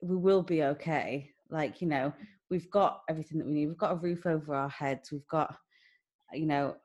[0.00, 1.30] we will be okay.
[1.50, 2.26] Like, you know, mm.
[2.50, 3.66] we've got everything that we need.
[3.66, 5.12] We've got a roof over our heads.
[5.12, 6.76] We've got, uh, you know,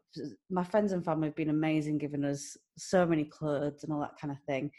[0.49, 4.17] my friends and family have been amazing, giving us so many clothes and all that
[4.19, 4.71] kind of thing.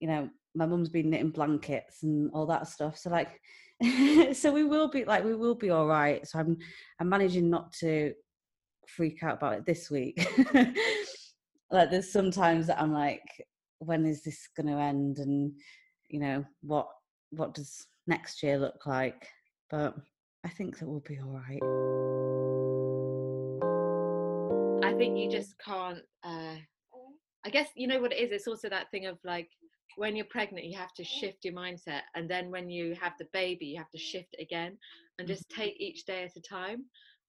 [0.00, 2.98] You know, my mum's been knitting blankets and all that stuff.
[2.98, 3.40] So like,
[4.32, 6.26] so we will be like, we will be all right.
[6.26, 6.56] So I'm,
[7.00, 8.12] I'm managing not to
[8.88, 10.26] freak out about it this week.
[11.70, 13.22] like there's sometimes that I'm like,
[13.84, 15.52] when is this going to end and
[16.08, 16.88] you know what
[17.30, 19.26] what does next year look like?
[19.70, 19.96] But
[20.44, 21.62] i think that we'll be all right.
[24.84, 26.56] I think you just can't uh
[27.44, 28.32] i guess you know what it is?
[28.32, 29.48] It's also that thing of like
[29.96, 33.28] when you're pregnant you have to shift your mindset and then when you have the
[33.32, 34.78] baby you have to shift again
[35.18, 35.62] and just mm-hmm.
[35.62, 36.84] take each day at a time.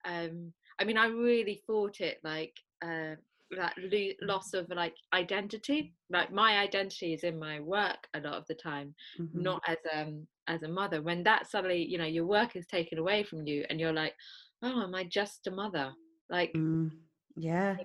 [0.06, 3.16] Um i mean i really fought it like uh
[3.56, 5.94] that lo- loss of like identity.
[6.10, 9.42] Like my identity is in my work a lot of the time mm-hmm.
[9.42, 11.02] not as um as a mother.
[11.02, 14.14] When that suddenly you know your work is taken away from you and you're like
[14.62, 15.92] oh am i just a mother?
[16.30, 16.92] Like mm,
[17.36, 17.78] yeah.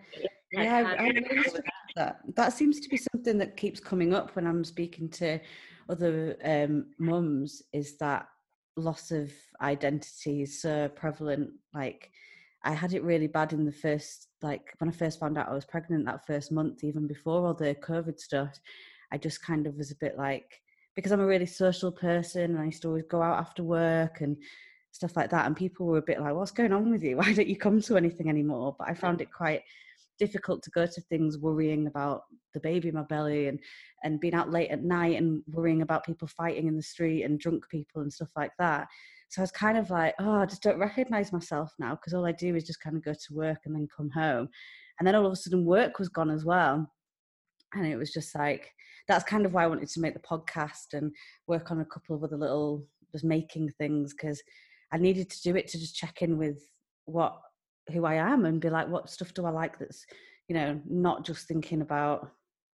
[0.52, 1.12] Yeah I, I
[1.96, 2.20] that.
[2.34, 5.38] that seems to be something that keeps coming up when i'm speaking to
[5.90, 8.28] other um mums is that
[8.78, 11.50] loss of identity is so prevalent.
[11.74, 12.10] Like
[12.64, 15.54] I had it really bad in the first, like when I first found out I
[15.54, 18.58] was pregnant that first month, even before all the COVID stuff.
[19.12, 20.60] I just kind of was a bit like,
[20.94, 24.20] because I'm a really social person and I used to always go out after work
[24.20, 24.36] and
[24.90, 25.46] stuff like that.
[25.46, 27.16] And people were a bit like, what's going on with you?
[27.18, 28.74] Why don't you come to anything anymore?
[28.78, 29.62] But I found it quite
[30.18, 32.22] difficult to go to things worrying about
[32.54, 33.58] the baby in my belly and
[34.04, 37.38] and being out late at night and worrying about people fighting in the street and
[37.38, 38.88] drunk people and stuff like that
[39.30, 42.24] so I was kind of like, oh, I just don't recognize myself now because all
[42.24, 44.48] I do is just kind of go to work and then come home.
[44.98, 46.90] And then all of a sudden, work was gone as well.
[47.74, 48.72] And it was just like,
[49.06, 51.12] that's kind of why I wanted to make the podcast and
[51.46, 54.42] work on a couple of other little just making things because
[54.92, 56.58] I needed to do it to just check in with
[57.04, 57.38] what
[57.92, 60.06] who I am and be like, what stuff do I like that's,
[60.48, 62.30] you know, not just thinking about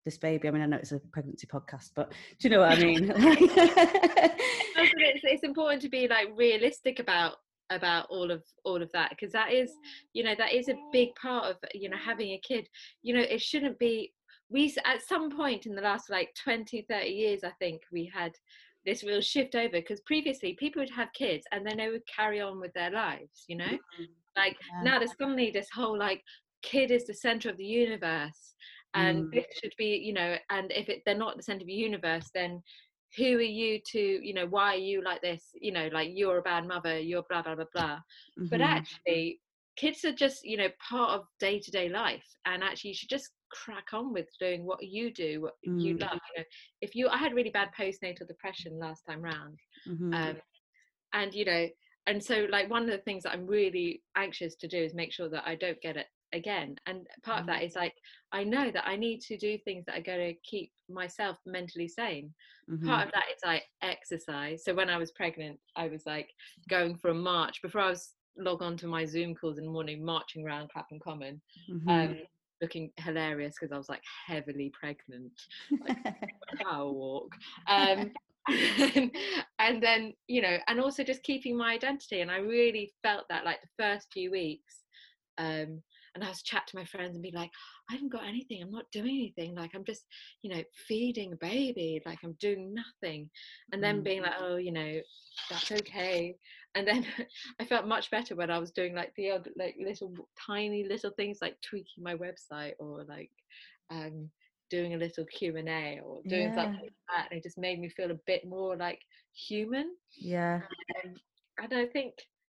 [0.05, 0.49] this baby.
[0.49, 3.13] I mean, I know it's a pregnancy podcast, but do you know what I mean?
[4.77, 7.35] it's, it's important to be like realistic about
[7.71, 9.71] about all of all of that because that is
[10.13, 12.69] you know that is a big part of you know having a kid
[13.03, 14.13] you know it shouldn't be
[14.49, 18.33] we at some point in the last like 20 30 years i think we had
[18.85, 22.41] this real shift over because previously people would have kids and then they would carry
[22.41, 24.05] on with their lives you know mm-hmm.
[24.37, 24.83] Like yeah.
[24.83, 26.23] now there's suddenly this whole like
[26.63, 28.55] kid is the center of the universe
[28.95, 29.33] and mm.
[29.33, 32.31] this should be you know and if it, they're not the center of the universe
[32.35, 32.63] then
[33.17, 36.39] who are you to you know why are you like this you know like you're
[36.39, 37.97] a bad mother you're blah blah blah blah
[38.39, 38.47] mm-hmm.
[38.47, 39.41] but actually
[39.77, 43.89] kids are just you know part of day-to-day life and actually you should just crack
[43.93, 45.81] on with doing what you do what mm.
[45.81, 46.45] you love you know
[46.81, 50.15] if you i had really bad postnatal depression last time round mm-hmm.
[50.15, 50.37] um,
[51.15, 51.67] and you know
[52.11, 55.13] and so like one of the things that i'm really anxious to do is make
[55.13, 57.55] sure that i don't get it again and part of Mm-hmm.
[57.59, 57.95] that is like
[58.33, 61.89] i know that i need to do things that are going to keep myself mentally
[61.89, 62.33] sane
[62.71, 62.87] Mhm.
[62.87, 66.29] part of that is like exercise so when i was pregnant i was like
[66.69, 69.71] going for a march before i was log on to my zoom calls in the
[69.71, 72.11] morning marching around clapham common Mhm.
[72.11, 72.17] um
[72.63, 75.33] looking hilarious because i was like heavily pregnant
[75.83, 75.97] like
[76.53, 77.33] a power walk
[77.69, 78.11] um
[78.95, 79.11] and,
[79.59, 83.45] and then you know and also just keeping my identity and i really felt that
[83.45, 84.85] like the first few weeks
[85.39, 85.81] um
[86.15, 87.51] and i was chat to my friends and be like
[87.89, 90.05] i haven't got anything i'm not doing anything like i'm just
[90.43, 93.29] you know feeding a baby like i'm doing nothing
[93.73, 94.05] and then Mm.
[94.05, 95.01] being like oh you know
[95.51, 96.37] that's okay
[96.75, 97.07] and then
[97.61, 100.13] i felt much better when i was doing like the like little
[100.47, 103.31] tiny little things like tweaking my website or like
[103.91, 104.31] um
[104.71, 106.55] doing a little q&a or doing Yeah.
[106.55, 109.01] something like that and it just made me feel a bit more like
[109.35, 109.97] human.
[110.17, 110.61] Yeah.
[111.05, 111.15] um,
[111.63, 112.15] and i think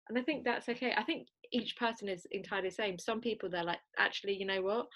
[0.08, 0.92] and i think that's okay.
[0.96, 2.98] I think each person is entirely the same.
[2.98, 4.86] Some people they're like actually you know what?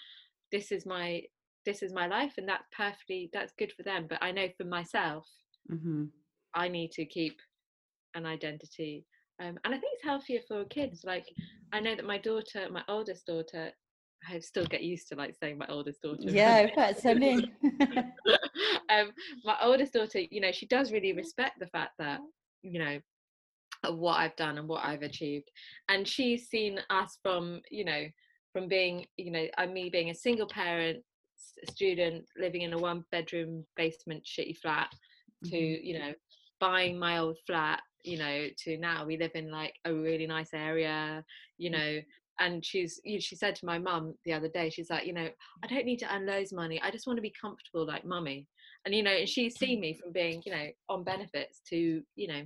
[0.53, 1.23] This is my
[1.65, 4.07] this is my life and that's perfectly that's good for them.
[4.09, 5.27] But i know for myself
[5.69, 6.05] hmm
[6.55, 7.37] i need to keep
[8.15, 9.05] an identity.
[9.41, 11.05] Um, and i think it's healthier for kids.
[11.05, 11.27] Like
[11.73, 13.73] i know that my daughter my oldest daughter
[14.29, 17.43] i still get used to like saying my oldest daughter Yeah, that's so new.
[18.91, 19.13] um,
[19.45, 22.21] my oldest daughter, you know, she does really respect the fact that,
[22.63, 22.99] you know,
[23.91, 25.51] what I've done and what I've achieved.
[25.89, 28.05] And she's seen us from, you know,
[28.53, 31.03] from being, you know, uh, me being a single parent
[31.71, 34.91] student living in a one bedroom basement shitty flat
[35.45, 35.85] to, Mhm.
[35.85, 36.15] you know,
[36.59, 40.55] buying my old flat, you know, to now we live in like a really nice
[40.55, 41.25] area,
[41.59, 42.01] you know.
[42.39, 45.29] And she's, you- she said to my mum the other day, she's like, you know,
[45.63, 46.81] I don't need to earn loads of money.
[46.83, 48.47] I just want to be comfortable like mummy.
[48.85, 52.29] And you know, and she's seen me from being, you know, on benefits to, you
[52.29, 52.43] know,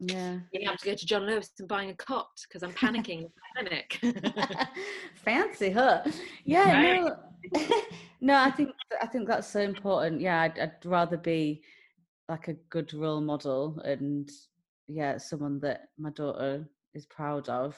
[0.00, 0.38] Yeah.
[0.52, 3.30] being able to go to John Lewis and buying a cot because I'm panicking in
[3.56, 4.00] panic.
[5.16, 6.02] Fancy, huh?
[6.44, 7.00] Yeah, Right.
[7.52, 7.70] no,
[8.20, 8.34] no.
[8.36, 8.70] I think
[9.00, 10.20] I think that's so important.
[10.20, 11.62] Yeah, I'd, I'd rather be
[12.28, 14.28] like a good role model and
[14.88, 17.76] yeah, someone that my daughter is proud of,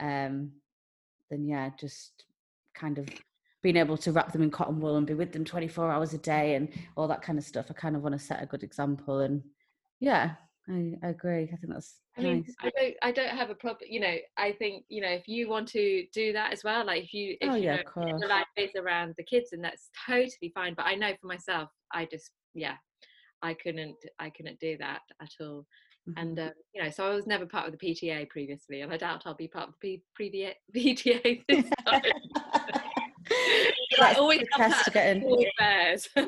[0.00, 0.52] um,
[1.34, 2.24] than yeah, just
[2.74, 3.08] kind of
[3.62, 6.18] being able to wrap them in cotton wool and be with them 24 hours a
[6.18, 7.66] day and all that kind of stuff.
[7.70, 9.42] I kind of want to set a good example and
[10.00, 10.32] yeah,
[10.68, 11.44] I, I agree.
[11.44, 12.54] I think that's I mean, nice.
[12.60, 13.88] I don't, I don't have a problem.
[13.90, 17.04] You know, I think you know if you want to do that as well, like
[17.04, 18.22] if you, if Oh you yeah, know, of course.
[18.22, 20.74] the life is around the kids, and that's totally fine.
[20.74, 22.76] But I know for myself, I just, yeah,
[23.42, 25.66] I couldn't, I couldn't do that at all.
[26.08, 26.14] Mhm.
[26.16, 28.96] And um, you know, so I was never part of the PTA previously, and I
[28.96, 32.02] doubt I'll be part of the P- PTA, PTA this time.
[34.00, 35.46] I always test to get in.
[35.58, 36.08] fairs.
[36.16, 36.26] um,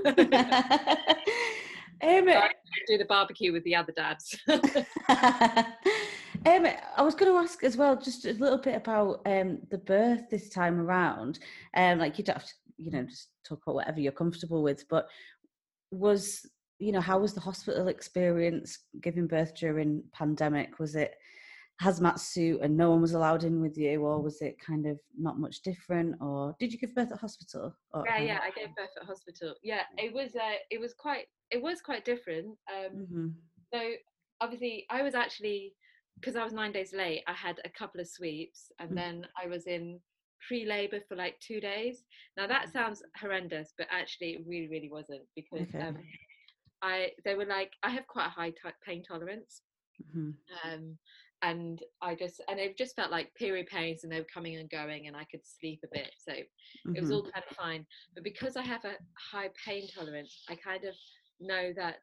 [2.03, 2.51] I
[2.87, 4.39] do the barbecue with the other dads.
[4.49, 4.67] um,
[5.09, 10.31] I was going to ask as well, just a little bit about um, the birth
[10.31, 11.39] this time around.
[11.77, 14.89] Um, like you don't have to, you know, just talk about whatever you're comfortable with.
[14.89, 15.07] But
[15.91, 16.47] was,
[16.79, 20.79] you know, how was the hospital experience giving birth during pandemic?
[20.79, 21.15] Was it
[21.83, 24.99] hazmat suit and no one was allowed in with you, or was it kind of
[25.19, 26.15] not much different?
[26.21, 27.75] Or did you give birth at hospital?
[27.93, 29.55] Or yeah, yeah, I gave birth at hospital.
[29.62, 32.57] Yeah, it was, uh, it was quite, it was quite different.
[32.73, 33.29] Um, hmm
[33.73, 33.81] so
[34.41, 35.75] obviously i was actually
[36.21, 38.95] because i was nine days late i had a couple of sweeps and Mm.
[38.97, 40.01] then i was in
[40.47, 42.05] pre-labor for like two days
[42.37, 45.81] now that sounds horrendous but actually it really really wasn't because Okay.
[45.81, 45.97] um,
[46.83, 49.62] i they were like i have quite a high t- pain tolerance.
[50.12, 50.31] Hmm
[50.65, 50.97] um,
[51.43, 54.71] and i just and it just felt like period pains and they were coming and
[54.71, 56.11] going and i could sleep a bit.
[56.19, 57.87] So it was all kind of fine.
[58.15, 58.95] But because i have a
[59.33, 60.95] high pain tolerance i kind of
[61.41, 61.97] know that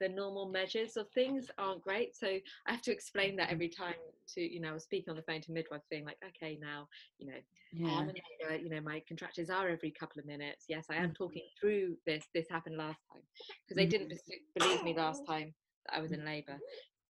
[0.00, 2.26] the normal measures of things aren't great so
[2.66, 3.94] i have to explain that every time
[4.34, 6.88] to you know I was speaking on the phone to midwives being like okay now
[7.18, 7.38] you know
[7.72, 8.56] yeah.
[8.56, 11.14] you know my contractions are every couple of minutes yes i am Mm.
[11.16, 13.22] talking through this this happened last time
[13.64, 14.12] because they didn't
[14.58, 15.54] believe me last time
[15.86, 16.58] that i was in labor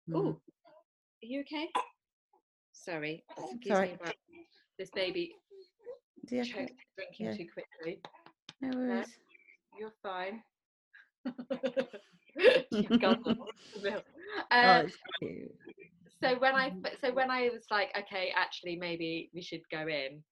[0.09, 0.15] Mm.
[0.17, 0.29] oh
[1.23, 1.69] are you okay
[2.73, 3.91] sorry excuse alright.
[3.93, 4.15] me about
[4.79, 5.33] this baby
[6.29, 7.33] choked drinking yeah.
[7.33, 8.01] too quickly
[8.61, 9.07] no worries.
[9.79, 10.43] you're fine
[12.71, 13.35] You've got the
[13.83, 14.05] milk.
[14.51, 14.83] Uh,
[16.23, 20.23] so when I so when I was like, okay, actually maybe we should go in,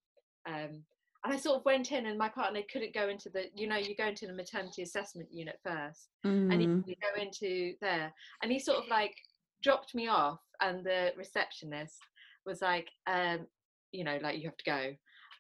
[0.47, 0.83] um,
[1.25, 3.77] and I sort of went in, and my partner couldn't go into the, you know,
[3.77, 6.83] you go into the maternity assessment unit first, and Mm.
[6.87, 9.15] you go into there, and he sort of like
[9.63, 11.99] dropped me off, and the receptionist
[12.45, 13.47] was like, um,
[13.93, 14.95] you know, like you have to go,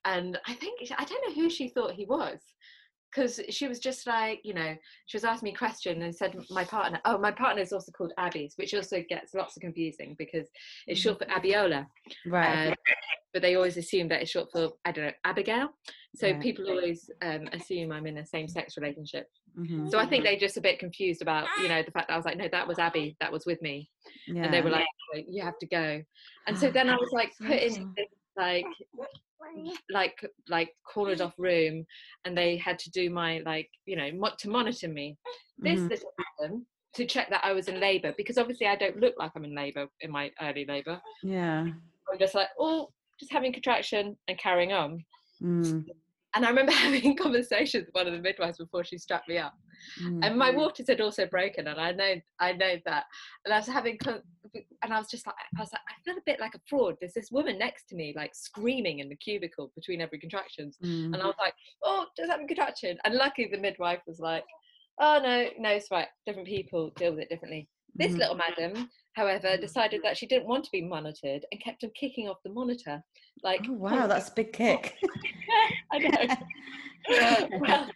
[0.05, 2.41] and I think I don't know who she thought he was.
[3.15, 4.75] Because she was just like, you know,
[5.07, 7.93] she was asking me a question and said, my partner, oh, my partner is also
[7.93, 10.49] called Abby's, which also gets lots of confusing because
[10.87, 11.87] it's short for Abiola.
[12.27, 12.71] Right.
[12.71, 12.75] Uh,
[13.33, 15.69] but they always assume that it's short for I don't know Abigail.
[16.15, 16.41] So Right.
[16.41, 19.29] people always um, assume I'm in a same-sex relationship.
[19.59, 19.91] Mhm.
[19.91, 22.17] So I think they're just a bit confused about you know the fact that I
[22.17, 23.91] was like, no, that was Abby, that was with me,
[24.29, 26.03] and they were like, "Oh, you have to go.
[26.47, 28.07] And so then I was like So put in this
[28.37, 28.67] like
[29.91, 30.17] like
[30.49, 31.85] like cornered off room
[32.25, 35.17] and they had to do my like you know mo- to monitor me
[35.59, 35.91] this Mhm.
[35.91, 39.33] little madam to check that i was in labor because obviously i don't look like
[39.37, 41.63] i'm in labor in my early labor Yeah.
[42.13, 42.89] i'm just like oh
[43.21, 45.05] just having contraction and carrying on
[45.43, 45.85] Mm.
[46.35, 49.55] And i remember having conversations with one of the midwives before she strapped me up.
[50.01, 50.25] Mm.
[50.25, 53.05] and my waters had also broken and i know i know that.
[53.45, 53.99] And i was having
[54.83, 56.95] and i was just like i was like i feel a bit like a fraud.
[57.01, 60.77] There's this woman next to me like screaming in the cubicle between every contractions.
[60.83, 61.07] Mm.
[61.13, 62.97] and i was like oh just having a contraction?
[63.05, 64.45] And luckily the midwife was like
[65.01, 66.09] oh no no it's right.
[66.27, 67.69] Different people deal with it differently.
[67.97, 68.19] This Mhm.
[68.19, 72.29] little madam however decided that she didn't want to be monitored and kept on kicking
[72.29, 73.03] off the monitor
[73.43, 74.95] like Oh wow, that's a big kick.
[75.93, 76.37] I know.
[77.61, 77.91] well,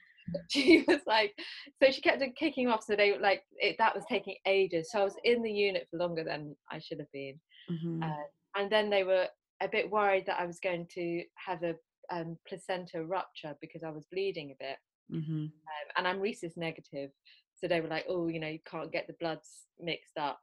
[0.48, 1.34] she was like,
[1.82, 2.84] so she kept on kicking off.
[2.84, 4.90] So they were like, it, that was taking ages.
[4.90, 7.40] So I was in the unit for longer than I should have been.
[7.70, 8.02] Mhm.
[8.02, 8.24] Uh,
[8.56, 9.26] and then they were
[9.62, 11.74] a bit worried that I was going to have a
[12.10, 14.76] um, placenta rupture because I was bleeding a bit.
[15.10, 15.46] Mhm.
[15.46, 15.52] Um,
[15.96, 17.10] and I'm rhesus negative.
[17.54, 20.40] So they were like, oh, you know, you can't get the bloods mixed up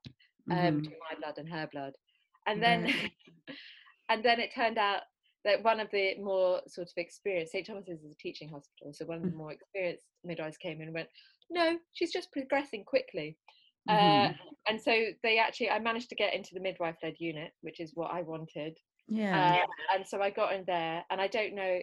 [0.49, 0.81] um, Mhm.
[0.81, 1.93] between my blood and her blood.
[2.45, 3.11] And then, Right.
[4.09, 5.03] and then it turned out
[5.43, 9.05] that one of the more sort of experienced, St Thomas's is a teaching hospital, so
[9.05, 9.35] one of the Mm.
[9.37, 11.09] more experienced midwives came in and went,
[11.49, 13.37] no, she's just progressing quickly.
[13.87, 14.39] Uh, Mhm.
[14.67, 18.11] and so they actually, I managed to get into the midwife-led unit, which is what
[18.11, 18.79] I wanted.
[19.07, 19.63] Yeah.
[19.63, 21.79] Uh, and so I got in there, and I don't know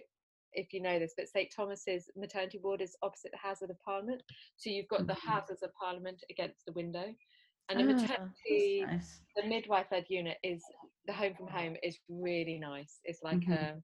[0.55, 4.23] if you know this, but St Thomas's maternity ward is opposite the Houses of Parliament.
[4.57, 5.19] So you've got the Mhm.
[5.21, 7.15] Houses of Parliament against the window,
[7.73, 9.21] and the Oh, maternity, nice.
[9.37, 10.63] the midwife-led unit is
[11.07, 13.01] the home from home is really nice.
[13.05, 13.59] It's like Mhm.
[13.59, 13.75] a,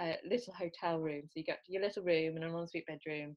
[0.00, 1.22] a little hotel room.
[1.26, 3.36] So you got your little room and an ensuite bedroom,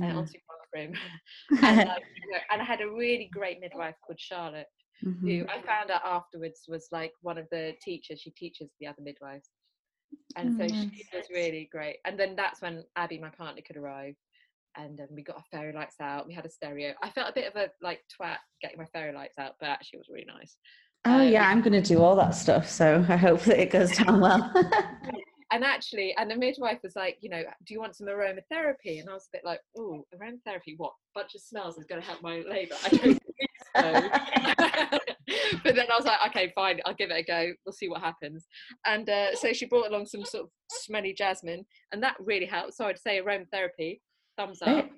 [0.00, 0.42] an ensuite
[0.72, 0.94] bathroom,
[1.64, 4.68] and, like, you know, and I had a really great midwife called Charlotte
[5.26, 5.48] who Mhm.
[5.48, 8.20] I found out afterwards was like one of the teachers.
[8.20, 9.50] She teaches the other midwives.
[10.36, 11.98] And Oh, so she was really great.
[12.04, 14.14] And then that's when Abby, my partner, could arrive.
[14.76, 16.26] And um, we got our fairy lights out.
[16.26, 16.94] We had a stereo.
[17.02, 19.98] I felt a bit of a like twat getting my fairy lights out, but actually
[19.98, 20.56] it was really nice.
[21.04, 23.70] Oh um, yeah, I'm going to do all that stuff, so I hope that it
[23.70, 24.52] goes down well.
[25.52, 29.00] And actually, and the midwife was like, you know, do you want some aromatherapy?
[29.00, 30.92] And I was a bit like, oh, aromatherapy, what?
[31.12, 32.76] Bunch of smells is going to help my labour.
[32.84, 33.20] I don't think
[33.76, 34.98] so.
[35.64, 37.52] but then I was like, okay, fine, I'll give it a go.
[37.66, 38.46] We'll see what happens.
[38.86, 42.74] And uh, so she brought along some sort of smelly jasmine, and that really helped.
[42.74, 43.98] So I'd say aromatherapy,
[44.40, 44.88] thumbs up.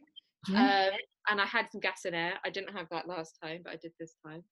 [0.48, 0.88] Yeah.
[0.90, 2.34] Um, and I had some gas in air.
[2.44, 4.42] I didn't have that last time, but I did this time.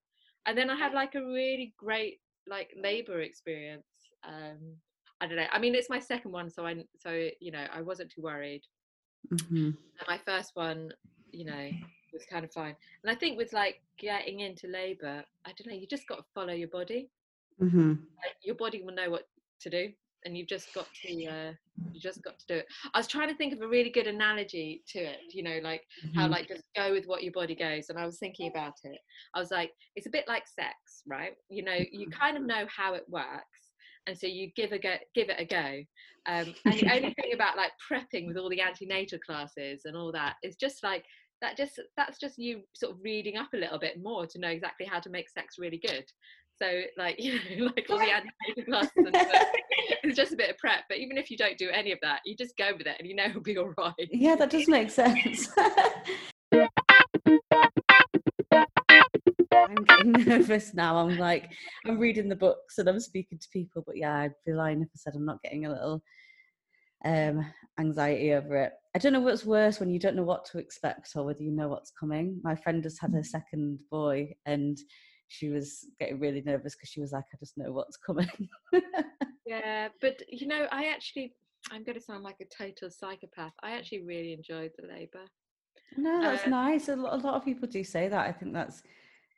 [0.47, 3.87] And then I had like a really great like labour experience.
[4.25, 4.77] Um,
[5.21, 5.47] I don't know.
[5.53, 8.63] I mean, it's my second one, so I so you know I wasn't too worried.
[9.33, 9.77] Mhm.
[9.99, 10.93] And my first one,
[11.33, 11.71] you know,
[12.13, 12.75] was kind of fine.
[13.03, 15.75] And I think with like getting into labour, I don't know.
[15.79, 17.11] You just got to follow your body.
[17.61, 17.99] Mhm.
[18.17, 19.29] Like, your body will know what
[19.61, 19.93] to do,
[20.25, 21.53] and you've just got to uh,
[21.93, 22.67] you just got to do it.
[22.95, 25.19] I was trying to think of a really good analogy to it.
[25.33, 25.83] You know, like
[26.15, 26.31] how Mhm.
[26.31, 28.99] like just go with what your body goes and i was thinking about it
[29.35, 32.67] i was like it's a bit like sex right you know you kind of know
[32.75, 33.73] how it works
[34.07, 35.83] and so you give a go give it a go
[36.27, 40.13] um, and the only thing about like prepping with all the antenatal classes and all
[40.13, 41.05] that is just like
[41.43, 44.49] that just that's just you sort of reading up a little bit more to know
[44.49, 46.05] exactly how to make sex really good
[46.61, 49.47] so like you know like all the antenatal classes and stuff,
[50.05, 52.21] it's just a bit of prep but even if you don't do any of that
[52.25, 54.69] you just go with it and you know it'll be all right yeah, that does
[54.69, 55.49] make sense.
[59.53, 60.97] I'm getting nervous now.
[60.97, 61.51] I'm like,
[61.87, 64.89] I'm reading the books and I'm speaking to people, but yeah, I'd be lying if
[64.89, 66.03] I said I'm not getting a little
[67.05, 67.47] um,
[67.79, 68.73] anxiety over it.
[68.95, 71.53] I don't know what's worse when you don't know what to expect or whether you
[71.53, 72.41] know what's coming.
[72.43, 74.77] My friend just had her second boy and
[75.29, 78.29] she was getting really nervous because she was like, I just know what's coming.
[79.51, 81.35] Yeah, but you know, I actually,
[81.73, 83.53] I'm going to sound like a total psychopath.
[83.65, 85.25] I actually really enjoyed the labour.
[85.97, 86.89] no, that's Uh, nice.
[86.89, 88.27] A lot, a lot of people do say that.
[88.29, 88.85] I think that's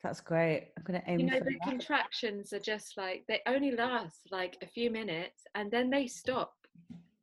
[0.03, 0.69] that's great.
[0.77, 1.71] I'm going to aim You know, for the that.
[1.71, 6.53] contractions are just like, they only last like a few minutes and then they stop,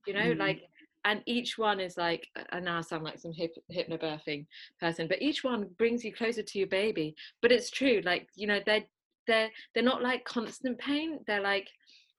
[0.08, 0.40] you know, Mm.
[0.40, 0.62] like,
[1.06, 4.48] and each one is like, and I now sound like some hip, hypnobirthing
[4.80, 7.16] person, but each one brings you closer to your baby.
[7.42, 8.86] But it's true, like, you know, they're,
[9.28, 11.20] they're, they're not like constant pain.
[11.28, 11.68] They're like,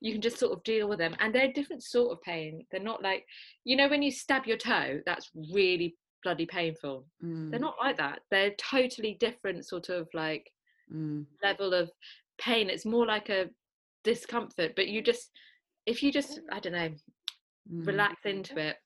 [0.00, 2.64] you can just sort of deal with them and they're a different sort of pain.
[2.70, 3.24] They're not like,
[3.64, 7.06] you know, when you stab your toe, that's really bloody painful.
[7.24, 8.20] Mm, They're not like that.
[8.30, 10.50] They're totally different sort of like
[10.92, 11.90] mm, level of
[12.40, 12.70] pain.
[12.70, 13.50] It's more like a
[14.04, 15.30] discomfort, but you just
[15.86, 16.90] if you just I don't know
[17.70, 17.86] Mm.
[17.86, 18.76] relax into it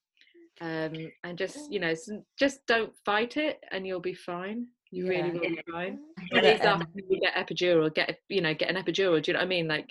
[0.60, 0.92] um,
[1.22, 1.94] and just you know
[2.38, 5.98] just don't fight it and you'll be fine you really will be fine
[6.34, 9.30] Yeah, at least um, after you get epidural get you know get an epidural do
[9.30, 9.90] you know what i mean like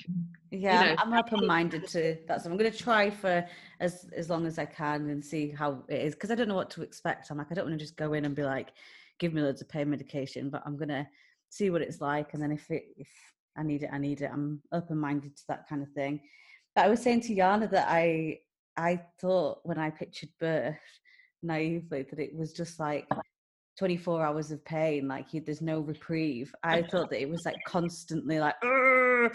[0.51, 2.41] Yeah, I'm- know, I'm open-minded to that.
[2.41, 3.43] So I'm going to try for
[3.79, 6.55] as as long as I can and see how it is because I don't know
[6.61, 7.31] what to expect.
[7.31, 8.69] I'm like, I don't want to just go in and be like,
[9.19, 11.07] give me loads of pain medication, but I'm going to
[11.49, 13.09] see what it's like, and then if it if
[13.57, 14.29] I need it, I need it.
[14.31, 16.21] I'm open-minded to that kind of thing.
[16.75, 18.39] But I was saying to Yana that I
[18.77, 20.77] I thought when I pictured birth
[21.41, 23.07] naively that it was just like
[23.77, 26.53] 24 hours of pain like you, there's no reprieve.
[26.63, 29.31] I thought that it was like constantly like and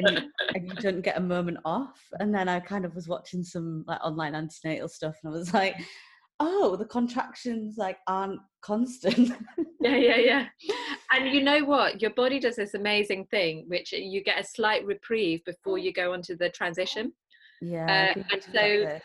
[0.00, 1.98] you, and you don't get a moment off.
[2.20, 5.52] And then i kind of was watching some like online antenatal stuff and i was
[5.52, 5.74] like
[6.38, 9.32] oh the contractions like aren't constant.
[9.80, 10.46] Yeah yeah yeah.
[11.12, 12.00] And you know what?
[12.00, 16.12] Your body does this amazing thing which you get a slight reprieve before you go
[16.12, 17.12] onto the transition.
[17.60, 19.00] Yeah Uh, and so-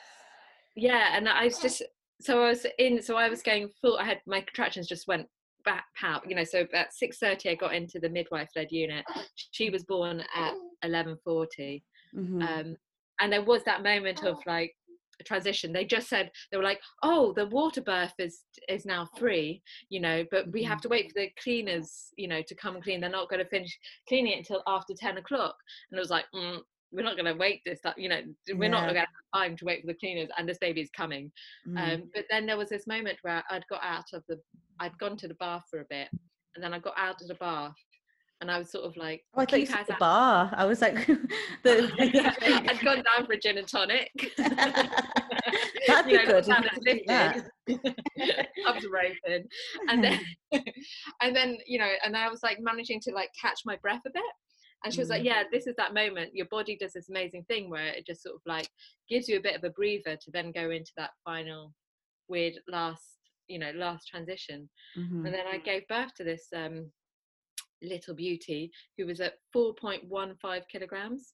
[0.78, 1.82] yeah and i was just
[2.22, 5.28] so i was in so i was going full i had my contractions just went
[5.66, 9.04] back out you know so at 6.30 i got into the midwife led unit.
[9.52, 10.54] She was born at
[10.84, 11.82] 11.40
[12.16, 12.42] Mhm.
[12.44, 12.78] um,
[13.20, 14.74] and there was that moment of like
[15.20, 15.72] a transition.
[15.72, 20.00] They just said they were like oh the water birth is is now free you
[20.02, 23.00] know but we have to wait for the cleaners you know to come and clean.
[23.02, 25.56] They're not going to finish cleaning it until after 10 o'clock.
[25.90, 26.60] And it was like mm,
[26.96, 28.22] we're not going to wait this that you know
[28.56, 28.94] we're not Yeah.
[28.94, 29.08] going to have
[29.44, 31.32] time to wait for the cleaners and this baby is coming
[31.68, 31.78] Mm.
[31.96, 34.40] um, but then there was this moment where I'd got out of the,
[34.80, 36.10] I'd gone to the bath for a bit,
[36.56, 37.74] and then I got out of the bath,
[38.42, 40.52] and I was sort of like, oh, I thought you said the out- bar.
[40.56, 40.96] I was like,
[41.64, 41.92] the,
[42.70, 44.12] I'd gone down for a gin and tonic.
[45.88, 46.36] That'd You be know, good.
[46.40, 47.50] if down you at could do that.
[47.68, 48.48] Lifted.
[48.68, 49.48] observation,
[49.90, 50.20] and then,
[51.22, 54.12] and then you know, and I was like managing to like catch my breath a
[54.12, 54.24] bit.
[54.86, 55.26] And she was like, Mm.
[55.26, 56.36] "Yeah, this is that moment.
[56.36, 58.70] Your body does this amazing thing where it just sort of like
[59.10, 61.74] gives you a bit of a breather to then go into that final
[62.28, 63.18] weird last,
[63.48, 65.26] you know, last transition." Mhm.
[65.26, 66.92] and then I gave birth to this um,
[67.82, 71.34] little beauty who was at 4.15 kilograms.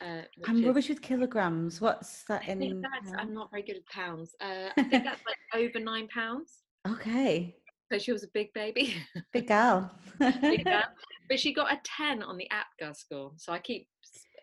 [0.00, 1.80] Uh, I'm is- rubbish with kilograms.
[1.80, 2.80] What's that I in?
[2.80, 3.12] that's.
[3.16, 4.34] I'm not very good with pounds.
[4.40, 6.62] Uh, I think that's like over nine pounds.
[6.86, 7.56] Okay,
[7.92, 8.94] So she was a big baby.
[9.32, 9.90] big gal.
[10.18, 10.82] Big girl.
[11.28, 13.32] but she got a 10 on the APGAR score.
[13.36, 13.88] So I keep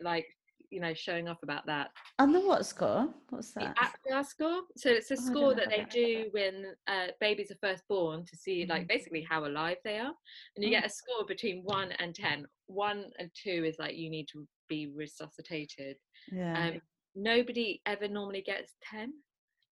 [0.02, 0.26] like,
[0.70, 1.90] you know, showing off about that.
[2.20, 3.10] On the what score?
[3.30, 3.76] What's The that?
[3.78, 4.62] APGAR score.
[4.78, 8.38] So it's a Oh, score that they do when uh, babies are first born to
[8.38, 8.88] see, like, Mhm.
[8.90, 10.14] basically how alive they are.
[10.56, 10.72] And you Oh.
[10.72, 12.46] get a score between one and 10.
[12.68, 15.98] One and two is like you need to be resuscitated.
[16.32, 16.68] Yeah.
[16.68, 16.82] Um,
[17.16, 19.14] nobody ever normally gets 10.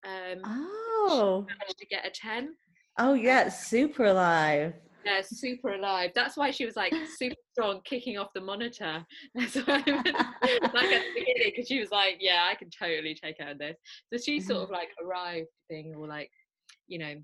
[0.04, 1.46] Um, oh.
[1.48, 2.56] managed to get a 10.
[3.00, 4.74] Oh yeah, super alive.
[5.06, 6.12] They're super alive.
[6.14, 9.06] That's why she was like super strong, kicking off the monitor.
[9.36, 10.04] That's why, like at
[10.44, 13.78] the beginning, because she was like, "Yeah, I can totally take care of this."
[14.12, 16.30] So she sort of like arrived thing, or like,
[16.88, 17.16] you know,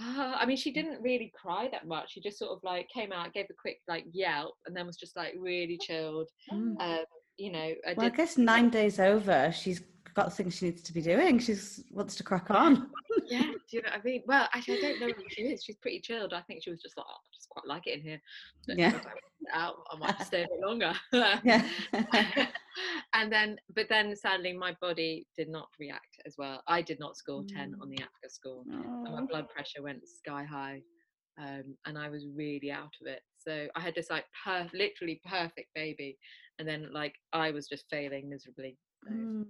[0.00, 2.12] ah, I mean, she didn't really cry that much.
[2.12, 4.96] She just sort of like came out, gave a quick like yelp, and then was
[4.96, 6.30] just like really chilled.
[6.50, 6.80] Mm.
[6.80, 7.04] Um,
[7.36, 9.82] you know, I Well, I guess nine days over, she's
[10.14, 11.38] got things she needs to be doing.
[11.38, 11.54] She
[11.92, 12.90] wants to crack on.
[13.26, 14.22] Yeah, do you know what I mean?
[14.26, 15.62] Well, actually, I don't know who she is.
[15.64, 16.32] She's pretty chilled.
[16.32, 18.20] I think she was just like, oh, I just quite like it in here.
[18.66, 18.98] But Yeah.
[19.52, 20.92] I out, I might stay a bit longer.
[21.12, 21.66] Yeah.
[23.14, 26.62] and then, but then sadly, my body did not react as well.
[26.68, 28.62] I did not score 10 on the APGAR score.
[28.70, 29.26] And my Oh.
[29.26, 30.82] blood pressure went sky high.
[31.38, 33.22] Um, and I was really out of it.
[33.38, 36.18] So I had this like per- literally perfect baby.
[36.58, 38.76] And then like I was just failing miserably.
[39.04, 39.46] So, Mm.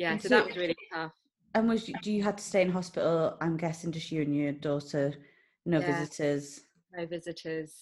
[0.00, 1.12] Yeah, And so so- that was really tough.
[1.54, 3.36] And was you, do you had to stay in hospital?
[3.40, 5.12] I'm guessing just you and your daughter,
[5.66, 5.86] no Yeah.
[5.92, 6.60] visitors.
[6.96, 7.74] no visitors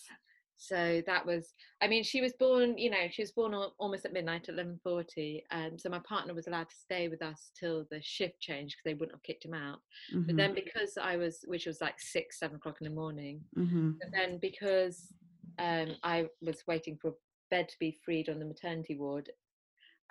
[0.60, 4.12] so that was i mean she was born you know she was born almost at
[4.12, 8.02] midnight at 11.40 and so my partner was allowed to stay with us till the
[8.02, 9.78] shift changed because they wouldn't have kicked him out
[10.26, 13.40] but Mhm, then because i was which was like six seven o'clock in the morning
[13.56, 13.94] mhm.
[14.00, 15.12] but then because
[15.60, 17.14] um, i was waiting for a
[17.52, 19.30] bed to be freed on the maternity ward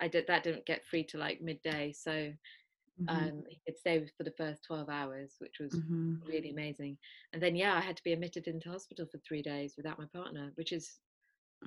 [0.00, 2.32] i did that didn't get free till like midday so
[2.98, 6.22] Mhm, um, he could stay for the first 12 hours which was mhm.
[6.26, 6.98] really amazing.
[7.32, 10.06] And then yeah, I had to be admitted into hospital for three days without my
[10.14, 10.98] partner, which is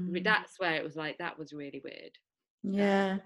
[0.07, 0.23] re- Mm.
[0.23, 2.17] that's where it was like that was really weird.
[2.63, 3.19] Yeah.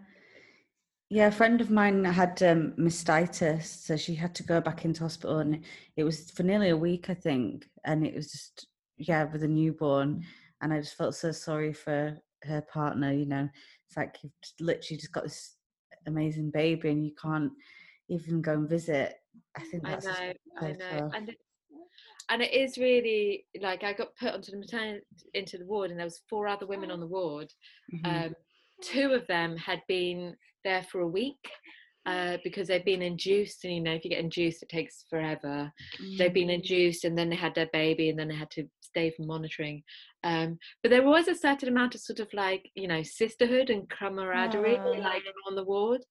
[1.09, 5.03] Yeah, a friend of mine had um, mastitis, so she had to go back into
[5.03, 5.63] hospital, and
[5.95, 7.69] it was for nearly a week, I think.
[7.85, 10.23] And it was just, yeah, with a newborn,
[10.61, 13.13] and I just felt so sorry for her partner.
[13.13, 13.49] You know,
[13.87, 15.55] it's like you've literally just got this
[16.07, 17.51] amazing baby, and you can't
[18.09, 19.15] even go and visit.
[19.57, 21.37] I think that's just know, I know, and it,
[22.29, 25.99] and it is really like I got put onto the maternity into the ward, and
[25.99, 27.51] there was four other women on the ward,
[27.93, 28.27] Mhm.
[28.27, 28.35] um,
[28.81, 31.49] two of them had been there for a week
[32.05, 35.71] uh, because they've been induced, and you know, if you get induced, it takes forever.
[35.99, 36.17] Mm.
[36.17, 39.11] They've been induced, and then they had their baby, and then they had to stay
[39.11, 39.83] for monitoring.
[40.23, 43.89] Um, but there was a certain amount of sort of like, you know, sisterhood and
[43.89, 44.91] camaraderie, oh.
[44.91, 46.01] like on the ward.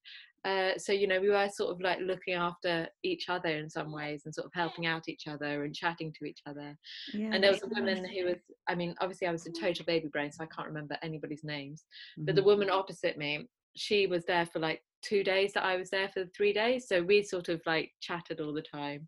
[0.45, 3.91] Uh, so you know we were sort of like looking after each other in some
[3.91, 6.77] ways and sort of helping out each other and chatting to each other
[7.15, 8.37] yeah, and there was a woman who was
[8.69, 11.85] i mean obviously i was a total baby brain so i can't remember anybody's names
[12.11, 12.25] mm-hmm.
[12.25, 12.51] but the mm-hmm.
[12.51, 16.25] woman opposite me she was there for like two days that i was there for
[16.25, 19.07] three days so we sort of like chatted all the time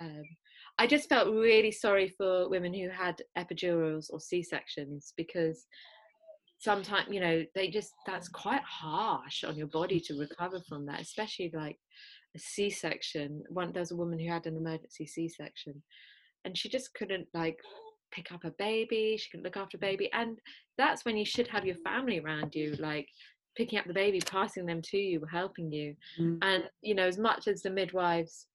[0.00, 0.22] um,
[0.80, 5.66] i just felt really sorry for women who had epidurals or c-sections because
[6.58, 11.00] sometimes you know they just that's quite harsh on your body to recover from that
[11.00, 11.78] especially like
[12.34, 15.82] a c-section one there's a woman who had an emergency c-section
[16.44, 17.58] and she just couldn't like
[18.10, 20.38] pick up a baby she couldn't look after a baby and
[20.78, 23.08] that's when you should have your family around you like
[23.56, 26.38] picking up the baby passing them to you helping you mm.
[26.42, 28.46] and you know as much as the midwives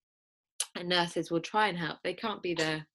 [0.75, 2.85] and nurses will try and help they can't be there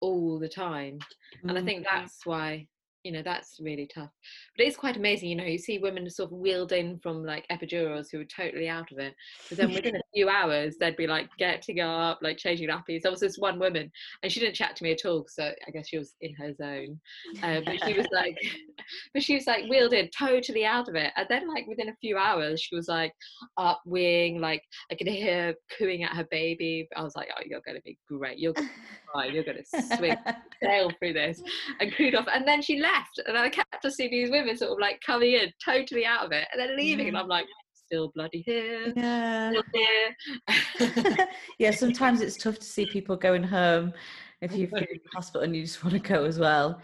[0.00, 0.98] all the time
[1.44, 1.48] mm.
[1.48, 1.64] and i mm.
[1.64, 2.66] think that's why
[3.04, 4.10] you know that's really tough
[4.56, 7.46] but it's quite amazing you know you see women sort of wheeled in from like
[7.50, 9.14] epidurals who are totally out of it
[9.48, 13.02] but then within a few hours they'd be like getting up like changing nappies.
[13.02, 13.90] There was this one woman
[14.22, 16.52] and she didn't chat to me at all so i guess she was in her
[16.54, 17.00] zone.
[17.42, 18.36] Um, but she was like
[19.14, 21.12] but she was like wheeled in totally out of it.
[21.16, 23.12] And then like within a few hours she was like
[23.56, 26.88] up wing like i could hear her cooing at her baby.
[26.96, 28.38] I was like oh you're going to be great.
[28.38, 28.54] You're
[29.14, 29.34] fine.
[29.34, 30.16] You're going to swing
[30.62, 31.42] sail through this
[31.80, 32.26] and cooed off.
[32.32, 35.32] And then she left and I kept to see these women sort of like coming
[35.32, 37.46] in, totally out of it, and then leaving, and I'm like,
[37.92, 38.92] still bloody here.
[38.96, 39.52] Yeah.
[39.74, 41.28] Here.
[41.58, 41.70] yeah.
[41.72, 43.92] Sometimes it's tough to see people going home
[44.40, 46.80] if you've been in the hospital and you just want to go as well.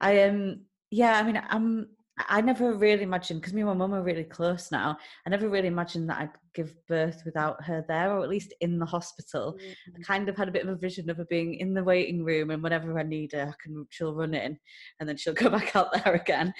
[0.00, 0.34] I am.
[0.34, 1.18] Um, yeah.
[1.18, 1.88] I mean, I'm
[2.28, 4.98] I never really imagined because me and my mum are really close now.
[5.26, 8.78] I never really imagined that I'd give birth without her there, or at least in
[8.78, 9.54] the hospital.
[9.54, 10.00] Mm-hmm.
[10.00, 12.22] I kind of had a bit of a vision of her being in the waiting
[12.22, 14.58] room, and whenever I need her, I can she'll run in,
[14.98, 16.52] and then she'll go back out there again.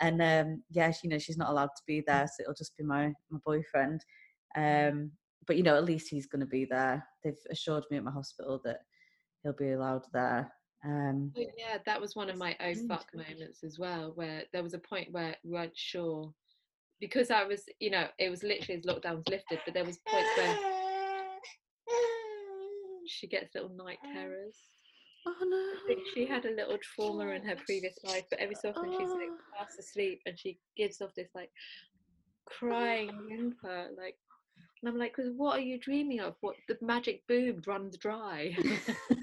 [0.00, 2.76] And um, yeah, she, you know, she's not allowed to be there, so it'll just
[2.76, 4.04] be my my boyfriend.
[4.56, 5.12] Um,
[5.46, 7.04] but you know, at least he's going to be there.
[7.22, 8.80] They've assured me at my hospital that
[9.42, 10.50] he'll be allowed there.
[10.84, 14.62] Um, oh, yeah, that was one of my oh fuck moments as well, where there
[14.62, 16.32] was a point where we weren't sure
[17.00, 20.28] because I was, you know, it was literally as lockdowns lifted, but there was points
[20.36, 20.56] where
[23.06, 24.56] she gets little night terrors.
[25.26, 25.94] Oh no!
[26.14, 28.98] She had a little trauma in her previous life, but every so often oh.
[28.98, 29.58] she's like oh.
[29.58, 31.50] fast asleep and she gives off this like
[32.46, 33.26] crying oh.
[33.28, 34.16] whimper, like
[34.82, 36.36] and I'm like, because what are you dreaming of?
[36.40, 38.56] What the magic boob runs dry.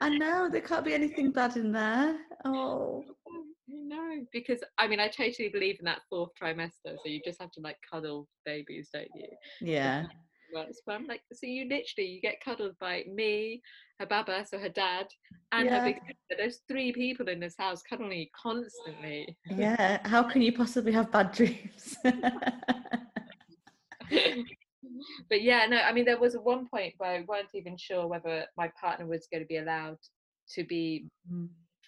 [0.00, 2.18] I know there can't be anything bad in there.
[2.44, 3.04] Oh
[3.68, 6.70] no, because I mean, I totally believe in that fourth trimester.
[6.84, 9.28] So you just have to like cuddle babies, don't you?
[9.60, 10.06] Yeah.
[10.52, 13.62] But I'm like, so you literally you get cuddled by me,
[13.98, 15.06] her baba, so her dad,
[15.52, 15.78] and yeah.
[15.78, 16.36] her big sister.
[16.36, 19.36] There's three people in this house cuddling you constantly.
[19.48, 20.06] Yeah.
[20.06, 21.96] How can you possibly have bad dreams?
[25.28, 28.46] but yeah, no, I mean, there was one point where I weren't even sure whether
[28.56, 29.98] my partner was going to be allowed
[30.54, 31.06] to be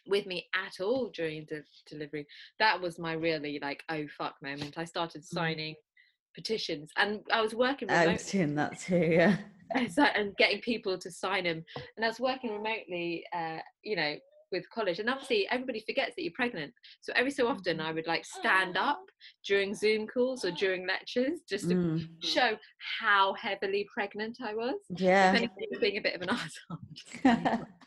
[0.06, 2.26] with me at all during the delivery.
[2.58, 4.74] That was my really like, oh fuck moment.
[4.76, 5.26] I started mm.
[5.26, 5.74] signing.
[6.34, 8.10] Petitions and I was working remotely.
[8.10, 9.36] I was doing that too, yeah.
[10.14, 11.64] and getting people to sign them.
[11.96, 14.16] And I was working remotely, uh, you know,
[14.52, 18.06] with college and obviously everybody forgets that you're pregnant so every so often i would
[18.06, 19.00] like stand up
[19.44, 22.06] during zoom calls or during lectures just to mm.
[22.22, 22.56] show
[23.00, 25.32] how heavily pregnant i was yeah
[25.80, 26.28] being a bit of an
[27.24, 27.64] asshole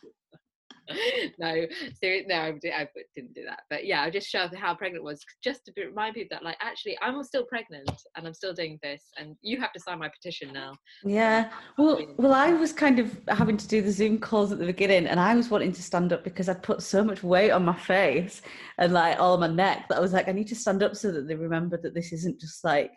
[1.39, 1.65] no,
[2.01, 3.61] so no, I, I, didn't do that.
[3.69, 6.97] But yeah, I just showed how pregnant was, just to remind people that like actually
[7.01, 10.53] I'm still pregnant and I'm still doing this, and you have to sign my petition
[10.53, 10.73] now.
[11.03, 14.65] Yeah, well, well, I was kind of having to do the Zoom calls at the
[14.65, 17.65] beginning, and I was wanting to stand up because I'd put so much weight on
[17.65, 18.41] my face
[18.77, 21.11] and like all my neck that I was like, I need to stand up so
[21.11, 22.91] that they remember that this isn't just like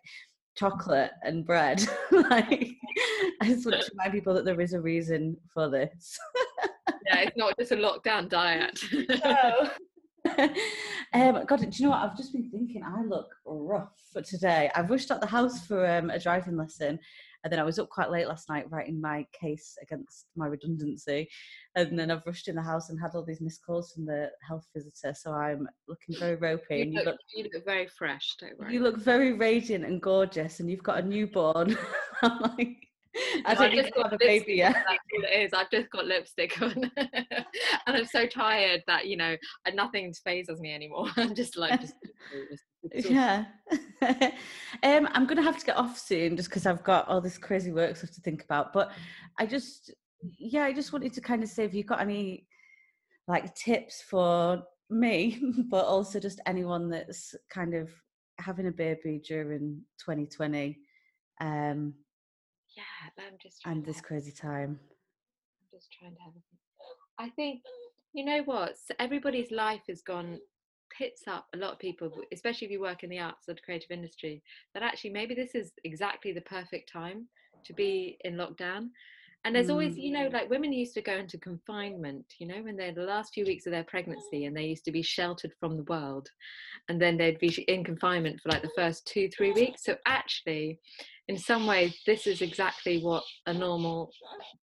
[0.59, 1.83] chocolate and bread.
[2.11, 2.71] like,
[3.41, 6.19] I just want to remind people that there is a reason for this.
[7.09, 8.79] yeah, it's not just a lockdown diet.
[8.93, 9.71] no.
[11.15, 12.01] um, God, do you know what?
[12.01, 14.71] I've just been thinking I look rough for today.
[14.75, 16.99] I rushed out the house for um, a driving lesson,
[17.45, 21.29] and then I was up quite late last night writing my case against my redundancy.
[21.77, 24.31] And then I've rushed in the house and had all these missed calls from the
[24.47, 25.15] health visitor.
[25.15, 26.79] So I'm looking very ropey.
[26.79, 28.75] You, and look, you, look, you look very fresh, don't worry.
[28.75, 31.79] You look very radiant and gorgeous, and you've got a newborn.
[32.23, 32.88] I'm like,
[33.45, 34.75] I don't just got a baby yet.
[34.75, 35.53] That's all it is.
[35.53, 37.37] I've just got lipstick on, and
[37.87, 39.37] I'm so tired that you know
[39.75, 41.09] nothing fazes me anymore.
[41.17, 41.95] I'm just like just,
[42.95, 43.47] just yeah.
[44.03, 47.39] um, I'm going to have to get off soon just because I've got all this
[47.39, 48.73] crazy work stuff to think about.
[48.73, 48.93] But
[49.39, 49.93] I just,
[50.39, 52.47] yeah, I just wanted to kind of say if you've got any
[53.27, 57.91] like tips for me, but also just anyone that's kind of
[58.39, 60.79] having a baby during 2020.
[61.41, 61.95] Um,
[62.79, 64.79] yeah, I'm just and this crazy time.
[64.81, 66.33] I'm just trying to have.
[66.37, 67.63] A, I think
[68.13, 68.77] you know what?
[68.99, 70.39] Everybody's life has gone
[70.97, 73.61] hits up a lot of people, especially if you work in the arts or the
[73.61, 74.43] creative industry,
[74.75, 77.27] that actually maybe this is exactly the perfect time
[77.65, 78.89] to be in lockdown.
[79.45, 80.33] And there's always, you know, mm.
[80.33, 83.67] like women used to go into confinement, you know, when they're the last few weeks
[83.67, 86.29] of their pregnancy and they used to be sheltered from the world.
[86.89, 89.85] And then they'd be in confinement for like the first two, three weeks.
[89.85, 90.81] So actually,
[91.29, 94.11] in some ways, this is exactly what a normal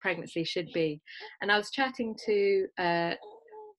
[0.02, 1.02] pregnancy should be.
[1.42, 3.14] And I was chatting to uh,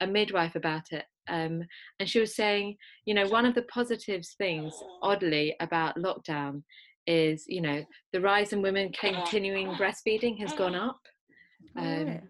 [0.01, 1.62] a midwife about it um,
[1.99, 6.62] and she was saying you know one of the positives things oddly about lockdown
[7.07, 11.01] is you know the rise in women continuing breastfeeding has gone up.
[11.77, 12.21] Um,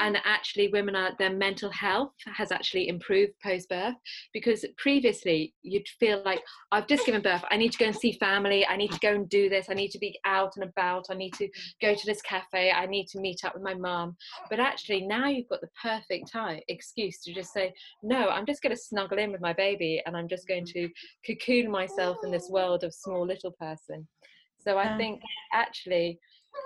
[0.00, 3.94] and actually women are their mental health has actually improved post birth
[4.32, 6.40] because previously you'd feel like
[6.70, 7.44] i've just given birth.
[7.50, 8.66] I need to go and see family.
[8.66, 9.66] I need to go and do this.
[9.68, 11.06] I need to be out and about.
[11.10, 11.48] I need to
[11.80, 12.70] go to this cafe.
[12.70, 14.16] I need to meet up with my mom.
[14.50, 17.72] But actually now you've got the perfect time excuse to just say
[18.02, 20.86] no i'm just going to snuggle in with my baby and i'm just going mm-hmm.
[20.86, 24.06] to cocoon myself in this world of small little person.
[24.58, 25.20] So i think
[25.52, 26.18] actually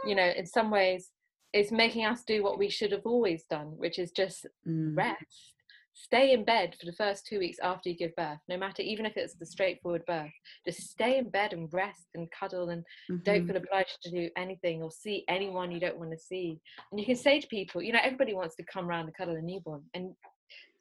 [0.04, 1.10] you know in some ways
[1.56, 4.96] is making us do what we should have always done, which is just mm.
[4.96, 5.52] rest.
[5.94, 9.06] Stay in bed for the first two weeks after you give birth, no matter even
[9.06, 10.30] if it's the straightforward birth.
[10.66, 13.22] Just stay in bed and rest and cuddle and mm-hmm.
[13.24, 16.60] don't feel obliged to do anything or see anyone you don't want to see.
[16.90, 19.36] And you can say to people, you know, everybody wants to come around and cuddle
[19.36, 19.82] a newborn.
[19.94, 20.12] And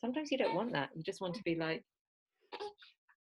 [0.02, 0.90] sometimes you don't want that.
[0.94, 1.84] You just want to be like,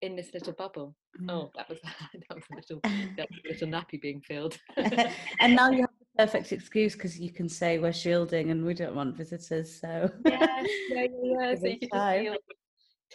[0.02, 0.96] in this little bubble.
[1.22, 1.32] Mm.
[1.32, 2.80] Oh, that was that was a little
[3.18, 4.58] that was a little nappy being filled.
[4.78, 5.90] and now you have
[6.20, 9.80] perfect excuse because you can say we're shielding and we don't want visitors.
[9.80, 11.56] So yeah, yeah, yeah.
[11.56, 12.36] so you can just feel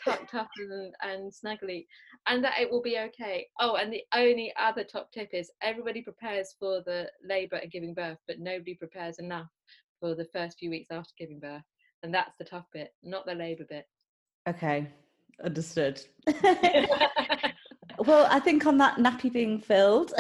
[0.05, 1.87] tucked up and, and snuggly,
[2.27, 3.47] and that it will be okay.
[3.61, 7.95] Oh, and the only other top tip is everybody prepares for the labour and giving
[7.95, 9.49] birth, but nobody prepares enough
[10.01, 11.63] for the first few weeks after giving birth,
[12.03, 13.87] and that's the tough bit, not the labour bit.
[14.49, 14.89] Okay,
[15.43, 16.01] Understood.
[17.99, 20.13] well, I think on that nappy being filled,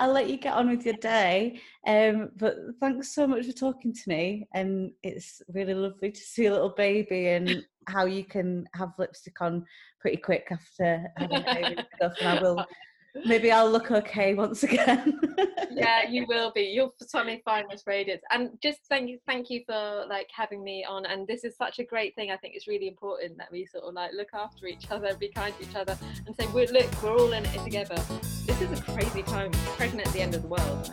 [0.00, 1.60] I'll let you get on with your day.
[1.86, 4.48] Um, but thanks so much for talking to me.
[4.54, 9.40] And it's really lovely to see a little baby and how you can have lipstick
[9.40, 9.64] on
[10.00, 12.64] pretty quick after having a baby and I will
[13.26, 15.20] maybe I'll look okay once again.
[15.70, 16.62] yeah, you will be.
[16.62, 18.22] You'll suddenly find this radiance.
[18.30, 21.06] And just thank you, thank you for like having me on.
[21.06, 22.30] And this is such a great thing.
[22.30, 25.28] I think it's really important that we sort of like look after each other, be
[25.28, 25.96] kind to each other,
[26.26, 27.96] and say, we're, look, we're all in it together.
[28.46, 29.50] This is a crazy time.
[29.76, 30.90] Pregnant at the end of the world.